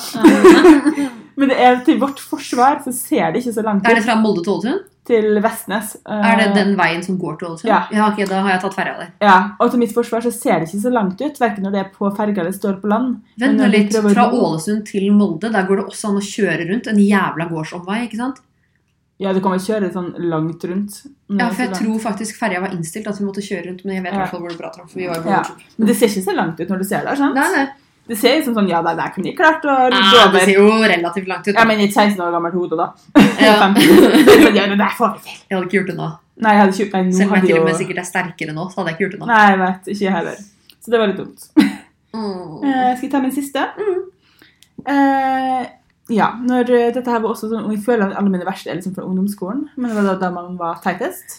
[1.40, 3.90] Men det er til vårt forsvar så ser det ikke så langt ut.
[3.90, 4.89] Er det fra Molde til Ålesund?
[5.04, 5.96] Til Vestnes.
[6.06, 7.64] Er det Eh, den veien som går til Ålesund?
[7.64, 7.86] Ja.
[8.08, 9.08] ok, Da har jeg tatt ferja der.
[9.20, 11.80] Ja, og til mitt forsvar så ser det ikke så langt ut, hverken når det
[11.80, 13.16] er på ferga eller står på land.
[13.38, 13.92] Vent nå litt.
[13.92, 16.86] Fra Ålesund til Molde, der går det også an å kjøre rundt.
[16.86, 18.38] En jævla gårdsomvei, ikke sant?
[19.20, 21.02] Ja, du kan vel kjøre sånn langt rundt.
[21.28, 24.02] Ja, for jeg tror faktisk ferja var innstilt at vi måtte kjøre rundt, men jeg
[24.04, 24.20] vet i Ja.
[24.24, 25.42] hvert fall hvor det jo på Ja.
[25.76, 27.34] Men det ser ikke så langt ut når du ser det, sant?
[27.34, 27.66] Nei, nei.
[28.10, 30.32] Det ser ut som sånn, ja, det der kunne jeg klart å Ah, over.
[30.34, 31.54] det ser jo relativt langt ut.
[31.54, 31.66] Ja, Da.
[31.70, 32.88] men i et 16 år gammelt hode, da.
[33.38, 33.52] Ja.
[33.62, 34.00] 15.
[34.26, 35.36] Det sånn, ja, det får vi til.
[35.46, 36.08] Jeg hadde ikke gjort det nå.
[36.40, 38.52] Nei, jeg hadde ikke, nei, nå Selv om jeg til og med sikkert er sterkere
[38.56, 39.26] nå, så hadde jeg ikke gjort det nå.
[39.30, 40.36] Nei, jeg vet, ikke jeg heller.
[40.80, 41.46] Så det var litt dumt.
[42.10, 42.64] Mm.
[42.66, 43.60] Eh, skal jeg ta min siste?
[44.90, 45.66] Eh,
[46.10, 48.78] ja, når eh, dette her var også sånn, jeg føler at alle mine verste er
[48.80, 51.36] liksom fra ungdomsskolen, men det var da, da man var teitest.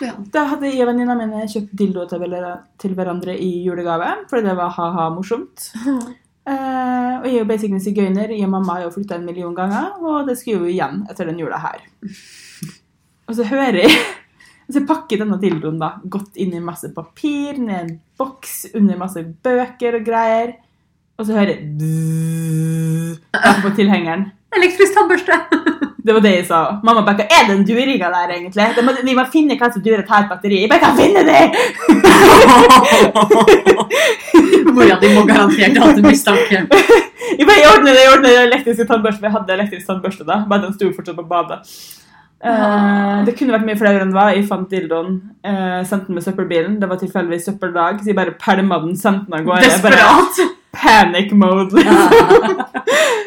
[0.00, 0.14] Ja.
[0.32, 4.74] Da hadde jeg og venninna mine kjøpt dildo til, hverandre- i julegave, fordi det var
[4.78, 5.70] ha-ha morsomt.
[6.50, 8.30] Eh, og jeg er jo basically sigøyner.
[8.32, 11.28] Jeg og mamma har jo flytta en million ganger, og det skulle jo igjen etter
[11.28, 11.82] den jula her.
[13.28, 13.92] Og så hører jeg
[14.72, 19.22] så pakker denne dildoen da godt inn i masse papir, ned en boks, under masse
[19.44, 20.56] bøker og greier.
[21.20, 24.26] Og så hører jeg bzzz på tilhengeren.
[24.56, 25.38] Elektrisk tannbørste!
[26.04, 26.60] Det var det jeg sa.
[26.86, 28.66] Mamma bare, Er det en duringa der, egentlig?
[28.76, 30.62] De må, vi må finne hva som durer et helt batteri.
[30.62, 31.42] Jeg bare kan finne det!
[34.74, 36.64] Mora di må garantert ha hatt en mistanke.
[37.30, 39.24] Jeg bare, jeg ordner det, jeg ordner det elektriske tannbørste.
[39.24, 41.58] Vi hadde elektrisk tannbørste da, bare den sto fortsatt på badet.
[42.40, 44.32] Uh, det kunne vært mye flere enn det var.
[44.32, 46.78] Jeg fant dildoen, uh, sendte den med søppelbilen.
[46.80, 49.66] Det var tilfeldigvis søppeldag, så jeg bare pælma den, sendte den av gårde.
[49.66, 50.56] Jeg Bare, Desperat!
[50.72, 51.76] panic mode.
[51.76, 52.64] liksom.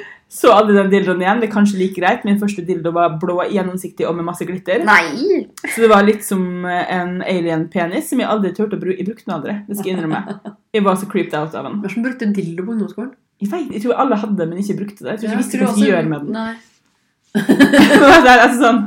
[0.34, 1.42] Så aldri den dildoen igjen.
[1.44, 2.24] Det er kanskje like greit.
[2.26, 4.82] Min første dildo var blå, gjennomsiktig og med masse glitter.
[4.88, 5.44] Nei!
[5.62, 8.98] Så det var litt som en alien-penis som jeg aldri turte å bruke.
[8.98, 9.58] Jeg brukte den aldri.
[9.68, 10.56] Det skal jeg innrømme.
[10.74, 11.78] Jeg var så creeped out av den.
[11.84, 13.14] Hvem som brukte dildo på ungdomsskolen?
[13.44, 15.14] Jeg, vet, jeg tror alle hadde, men ikke brukte det.
[15.14, 16.38] Jeg tror ikke Ja, jeg visste hva jeg gjør med den.
[16.38, 16.54] Nei.
[18.24, 18.82] Det er altså sånn.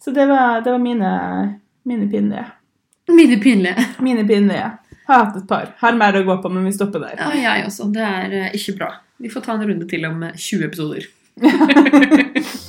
[0.00, 1.10] Så det var, det var mine,
[1.88, 2.44] mine pinlige.
[3.10, 3.86] Mine pinlige.
[4.04, 4.68] Mine pinlige.
[5.06, 5.68] Hatt et par.
[5.82, 7.14] Har mer å gå på, men vi stopper der.
[7.20, 7.86] Ja, jeg også.
[7.94, 8.90] Det er uh, ikke bra.
[9.22, 11.06] Vi får ta en runde til om eh, 20 episoder.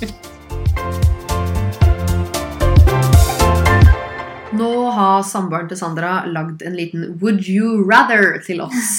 [4.58, 8.94] Nå har samboeren til Sandra lagd en liten Would you rather til oss.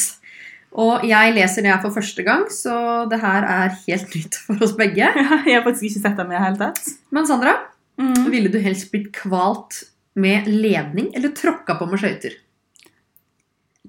[0.78, 4.60] Og jeg leser det her for første gang, så det her er helt nytt for
[4.62, 5.08] oss begge.
[5.48, 6.84] Jeg har faktisk ikke sett dem i det hele tatt.
[7.14, 7.56] Men Sandra,
[7.98, 8.28] Mm.
[8.30, 9.80] ville du helst blitt kvalt
[10.14, 12.36] med ledning eller tråkka på med skøyter?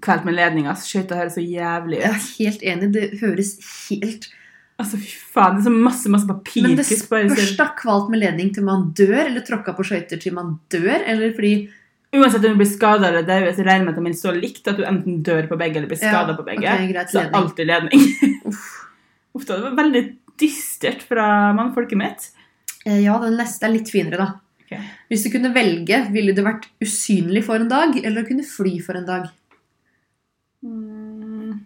[0.04, 0.88] Kveld med ledning, altså.
[0.94, 2.04] Skøyter høres så jævlig ut.
[2.04, 3.56] Jeg er helt enig, det høres
[3.90, 4.30] helt
[4.80, 5.58] Altså, fy faen.
[5.58, 6.64] Det er så masse, masse papir.
[6.64, 10.38] Men det spørs da kvalt med ledning til man dør, eller tråkka på skøyter til
[10.38, 11.68] man dør, eller fordi
[12.10, 14.32] Uansett om du blir skada eller dau, så regner jeg med at de er så
[14.34, 16.66] likt at du enten dør på begge eller blir Ja, på begge.
[16.66, 18.06] Okay, greit, så alltid ledning.
[18.50, 18.64] Uff.
[19.38, 20.02] Uff da, det var veldig
[20.42, 22.32] dystert fra mannfolket mitt.
[22.88, 24.30] Eh, Ja, den neste er litt finere, da.
[24.64, 24.82] Okay.
[25.12, 28.98] Hvis du kunne velge, ville du vært usynlig for en dag, eller kunne fly for
[28.98, 29.30] en dag?
[30.66, 31.60] Mm.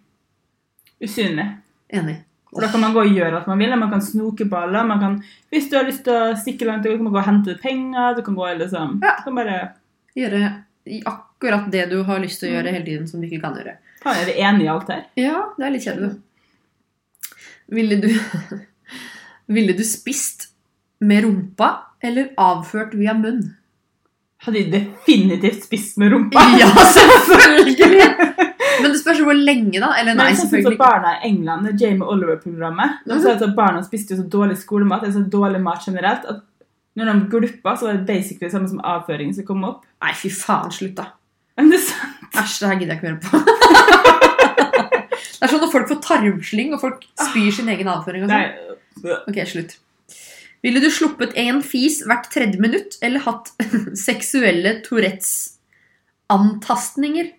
[1.04, 1.48] Usynlig.
[1.94, 2.20] Enig.
[2.54, 3.74] Og da kan man gå og gjøre alt man vil.
[3.80, 4.86] Man kan snoke baller.
[4.86, 5.16] Man kan,
[5.50, 8.14] hvis du har lyst til å stikke langt, du kan gå og hente penger.
[8.18, 9.16] Du kan gå liksom Ja.
[9.18, 9.58] Du kan bare
[10.14, 10.40] Gjøre
[11.10, 13.80] akkurat det du har lyst til å gjøre hele tiden, som du ikke kan gjøre.
[14.04, 15.02] Faen, er vi enige i alt her?
[15.18, 16.12] Ja, det er litt kjedelig.
[17.74, 18.10] Ville du
[19.58, 20.52] Ville du spist
[21.02, 21.72] med rumpa
[22.04, 23.56] eller avført via munn?
[24.44, 26.44] Hadde jeg definitivt spist med rumpa.
[26.60, 28.50] Ja, selvfølgelig!
[28.82, 29.92] Men det spørs hvor lenge, da.
[30.00, 34.28] Eller nei, selvfølgelig barna i England, Jamie Oliver-programmet, de sa at barna spiste jo så
[34.38, 36.42] dårlig skolemat, eller så dårlig mat generelt, at
[37.00, 39.86] når de gluppa, så var det basically det samme som avføring som kom opp.
[40.04, 41.10] Nei, fy faen, slutt, da.
[41.58, 42.20] Men det er sant.
[42.34, 43.42] Æsj, det her gidder jeg ikke høre på.
[45.38, 49.18] det er sånn når folk får tarmslyng, og folk spyr sin egen avføring og sånn.
[49.30, 49.78] Ok, slutt.
[50.64, 53.52] Ville du sluppet en fis hvert tredje minutt, eller hatt
[54.08, 55.34] seksuelle Tourettes
[56.32, 57.34] antastninger?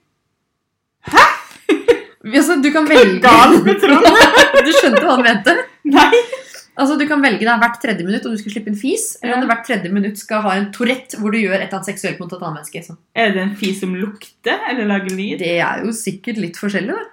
[1.12, 1.24] Hæ?!
[2.24, 4.06] Altså, du kan velge Galt med Trond.
[4.64, 5.54] Du skjønte hva han mente?
[5.92, 6.22] Nei.
[6.74, 9.36] Altså, Du kan velge deg hvert tredje minutt om du skal slippe en fis, eller
[9.36, 11.90] om du hvert tredje minutt skal ha en Tourette hvor du gjør et eller annet
[11.92, 12.82] seksuelt mot et annet menneske.
[12.88, 12.96] Så.
[13.14, 15.36] Er det en fis som lukter, eller lager lyd?
[15.44, 17.04] Det er jo sikkert litt forskjellig, da.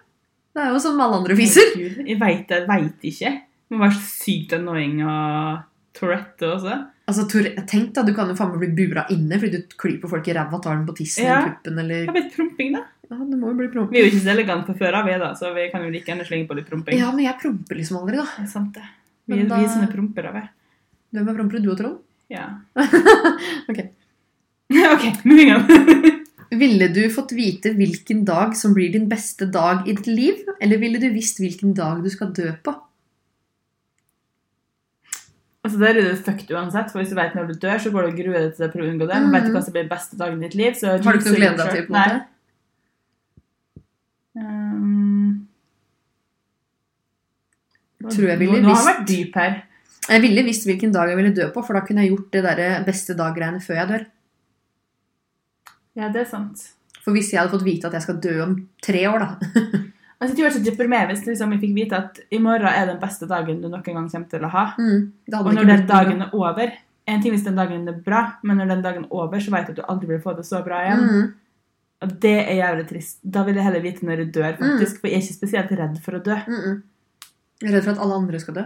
[0.56, 1.76] Det er jo som alle andre fiser.
[1.78, 3.36] Jeg veit veit ikke.
[3.72, 5.62] Det må være så sykt annoying og
[5.96, 6.80] Tourette også.
[7.12, 10.10] Altså, Tourette- Tenk da, Du kan jo faen meg bli bura inne fordi du klyper
[10.12, 11.38] folk i ræva, tar dem på tissen Ja.
[11.38, 12.84] eller puppen eller Jeg vet promping, da.
[13.12, 13.92] Ja, det må jo bli promping.
[13.92, 15.90] Vi er jo ikke så elegante fra før av, vi da, så vi kan jo
[15.92, 16.96] like gjerne slenge på litt promping.
[17.00, 18.28] Ja, men jeg promper liksom aldri, da.
[18.38, 18.86] Det er sant, det.
[19.28, 20.44] Vi, Men da- vi er sånne prompere, vi.
[21.12, 21.62] Hvem er prompere?
[21.66, 22.00] Du og Trond?
[22.32, 22.46] Ja.
[23.72, 23.82] Ok.
[24.94, 25.68] ok, moving on.
[26.62, 30.80] Ville du fått vite hvilken dag som blir din beste dag i ditt liv, eller
[30.80, 32.74] ville du visst hvilken dag du skal dø på?
[35.64, 38.08] altså, Der er det fucked uansett, for hvis du vet når du dør, så går
[38.08, 39.20] du og gruer deg til å prøve å unngå det.
[39.24, 40.96] Men vet du hva som blir beste dagen i ditt liv, så.
[40.98, 41.88] Har du ikke noe å glede deg til?
[41.88, 42.20] på en måte?
[42.20, 42.28] Nei.
[44.36, 45.48] Um,
[48.02, 49.60] Tror jeg ville Nå, nå visst- dyp her.
[50.10, 52.42] Jeg ville visst hvilken dag jeg ville dø på, for da kunne jeg gjort det
[52.44, 54.06] der beste dag-greiene før jeg dør.
[56.00, 56.64] Ja, det er sant.
[57.04, 59.30] For hvis jeg hadde fått vite at jeg skal dø om tre år, da
[60.22, 63.00] Altså, det var så deprimerende hvis liksom, jeg fikk vite at i morgen er den
[63.02, 64.66] beste dagen du noen gang kommer til å ha.
[64.78, 65.00] mm,
[65.34, 66.70] Og når den dagen er over
[67.10, 69.66] En ting hvis den dagen er bra, men når den dagen er over, så vet
[69.66, 71.02] du at du aldri vil få det så bra igjen.
[71.02, 71.34] mm,
[72.02, 73.20] det er jævlig trist.
[73.24, 75.02] Da vil jeg heller vite når jeg dør, faktisk.
[75.02, 76.38] For jeg er ikke spesielt redd for å dø.
[76.48, 76.80] mm, mm.
[77.62, 78.64] Jeg er redd for at alle andre skal dø.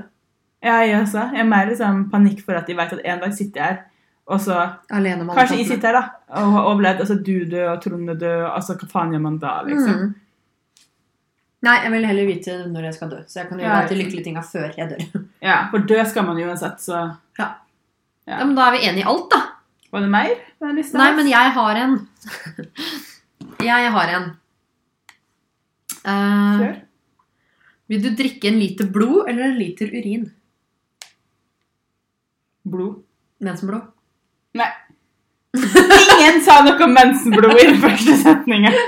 [0.63, 1.25] Ja, jeg også.
[1.35, 3.81] Jeg er mer liksom panikk for at jeg vet at en dag sitter jeg her,
[4.25, 4.55] og så
[4.89, 8.09] Alene Kanskje jeg sitter her, da, og har overlevd, og så du død, og Trond
[8.09, 9.99] er død, altså hva faen gjør man da, liksom?
[9.99, 10.15] Mm.
[11.65, 13.19] Nei, jeg vil heller vite når jeg skal dø.
[13.27, 15.21] Så jeg kan gjøre Ja, de lykkelige tinga før jeg dør.
[15.49, 16.93] Ja, for dø skal man jo uansett, så
[17.39, 17.51] Ja.
[18.25, 18.39] Ja.
[18.39, 19.41] Ja, men Da er vi enige i alt, da.
[19.91, 20.31] Var det mer?
[20.61, 21.99] Nei, men jeg har en.
[23.65, 24.25] Jeg har en.
[26.05, 26.73] Uh, Kjør.
[27.89, 30.27] vil du drikke en liter blod eller en liter urin?
[32.65, 33.01] Blod.
[33.41, 33.89] Mensenblod.
[34.55, 34.69] Nei.
[35.55, 38.73] Ingen sa noe om mensenblod i den første setningen.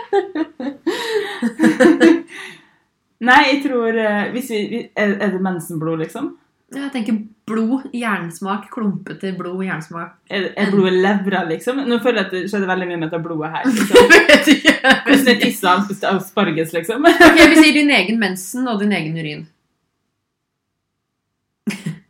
[3.28, 6.36] Nei, jeg tror eh, hvis vi, er det mensenblod, liksom?
[6.76, 7.16] Jeg tenker
[7.48, 10.18] blod, jernsmak, klumpete blod, jernsmak.
[10.28, 11.80] Er, er blodet levra, liksom?
[11.88, 13.68] Nå føler jeg at det skjedde veldig mye med dette blodet her.
[13.72, 14.10] Liksom.
[15.08, 17.08] Hvordan er tissa han spiste asparges, liksom?
[17.08, 19.46] Ok, Vi sier din egen mensen og din egen urin.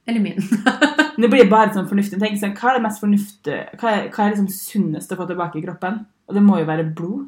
[0.07, 0.41] Eller min.
[1.21, 2.17] Det blir bare sånn fornuftig.
[2.21, 5.25] Tenk sånn, Hva er det mest fornuftige Hva er, hva er liksom sunnest å få
[5.29, 5.99] tilbake i kroppen?
[6.29, 7.27] Og det må jo være blod.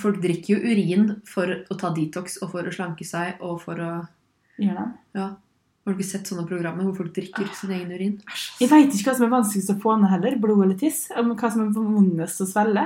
[0.00, 3.84] Folk drikker jo urin for å ta detox og for å slanke seg og for
[3.84, 3.90] å
[4.58, 4.86] Gjør det?
[5.14, 5.28] Ja.
[5.88, 8.16] Har du ikke sett sånne programmer hvor folk drikker sin egen urin?
[8.60, 10.34] Jeg veit ikke hva som er vanskeligst å få ned heller.
[10.36, 11.06] Blod eller tiss.
[11.16, 12.82] Om hva som er vondest å svelge.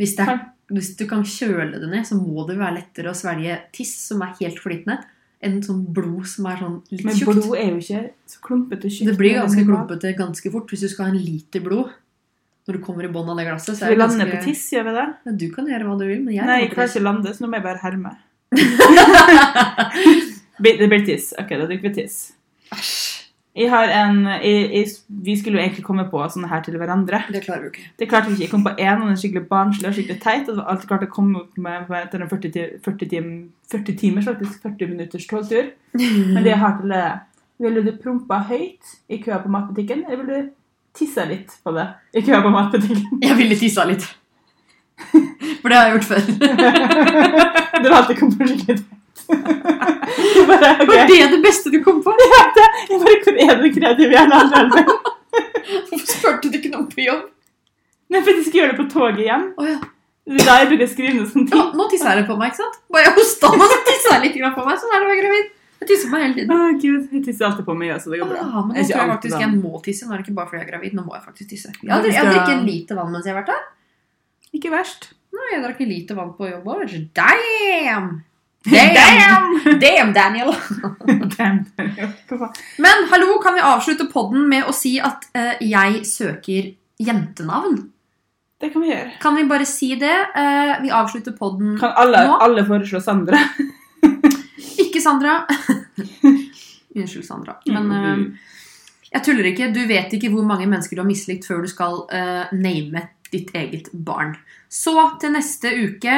[0.00, 0.38] Hvis, det er,
[0.72, 4.24] hvis du kan kjøle det ned, så må det være lettere å svelge tiss som
[4.24, 4.96] er helt flytende,
[5.44, 7.34] enn sånn blod som er sånn litt Men tjukt.
[7.34, 8.00] blod er jo ikke
[8.32, 9.10] så klumpete og tjukt.
[9.10, 11.92] Det blir ganske klumpete ganske fort hvis du skal ha en liter blod.
[12.64, 13.76] Når du kommer i bånn av det glasset.
[13.76, 14.48] Så er vi lander lande ganske...
[14.48, 15.06] på tiss, gjør vi det?
[15.28, 17.36] Ja, du kan gjøre hva du vil, men jeg Nei, jeg klarer ikke å lande,
[17.36, 18.16] så nå må jeg bare herme.
[20.58, 21.30] Det blir tiss.
[21.38, 22.37] Ok, da drikker vi tiss.
[23.68, 27.24] Har jeg, vi skulle jo egentlig komme på sånne her til hverandre.
[27.32, 27.86] Det klarer vi ikke.
[27.98, 28.44] Det klarte vi ikke.
[28.44, 30.44] Jeg kom på én, og den skikkelig barnslig og skikkelig teit.
[30.46, 33.08] Og det var alltid klart å komme opp med med etter en 40, ti- 40,
[33.10, 33.32] tim,
[33.72, 35.72] 40 timers, faktisk 40 minutters togtur.
[36.34, 37.02] Men det jeg har til det
[37.58, 40.50] Ville du prompa høyt i køa på matbutikken, eller ville du
[40.94, 43.18] tissa litt på det i køa på matbutikken?
[43.24, 44.04] Jeg ville tissa litt.
[45.08, 46.22] For det har jeg gjort før.
[47.82, 48.86] Det var alltid kom på skikkelig teit.
[50.48, 50.86] Bare, okay.
[50.88, 52.14] Var det det beste du kom på?
[52.88, 54.72] Jeg bare, Hvor er du hjernen?
[55.90, 57.26] Hvorfor spurte du ikke noen på jobb?
[58.08, 59.42] Nei, for jeg skal gjøre det på toget hjem.
[59.60, 59.78] Oh, ja.
[60.28, 61.60] Da jeg bruker å skrive ned sånne ja.
[61.60, 61.76] ting.
[61.76, 62.78] Nå tissa jeg litt på meg, ikke sant?
[62.92, 64.80] Bare jeg hosta nå, så tissa jeg litt på meg.
[64.80, 65.50] Sånn er det å være gravid.
[65.78, 66.54] Jeg tisser på meg hele tiden.
[66.54, 67.04] Å, Gud.
[67.14, 68.46] Jeg tisser alltid på meg, så det går bra.
[68.46, 70.08] Ah, men nå Jeg tror jeg faktisk jeg må tisse.
[70.08, 70.96] Nå er det ikke bare fordi jeg er gravid.
[70.96, 71.74] Nå må jeg faktisk tisse.
[71.76, 73.68] Jeg, har- jeg har drikker lite vann mens jeg har vært der.
[74.58, 75.10] Ikke verst.
[75.36, 76.96] Nei, jeg drakk lite vann på jobb òg.
[77.16, 78.10] Damn!
[78.70, 79.78] Damn!
[79.80, 80.54] Damn, Daniel!
[81.36, 81.64] Damn.
[81.76, 82.10] Daniel.
[82.78, 87.78] Men hallo, kan vi avslutte podden med å si at eh, jeg søker jentenavn?
[88.58, 89.12] Det kan vi gjøre.
[89.22, 90.14] Kan vi bare si det?
[90.34, 92.38] Eh, vi avslutter podden Kan alle, nå.
[92.42, 93.38] alle foreslå Sandra?
[94.82, 95.40] Ikke Sandra.
[96.98, 97.58] Unnskyld, Sandra.
[97.70, 98.24] Men Mm.
[98.34, 98.54] eh,
[99.14, 99.70] jeg tuller ikke.
[99.72, 103.54] Du vet ikke hvor mange mennesker du har mislikt før du skal eh, name ditt
[103.56, 104.34] eget barn.
[104.68, 104.92] Så
[105.22, 106.16] til neste uke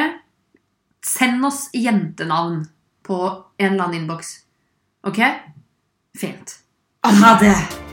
[1.05, 2.67] Send oss jentenavn
[3.03, 4.35] på en eller annen innboks.
[5.07, 5.19] OK?
[6.19, 6.59] Fint.
[7.03, 7.90] Ha det!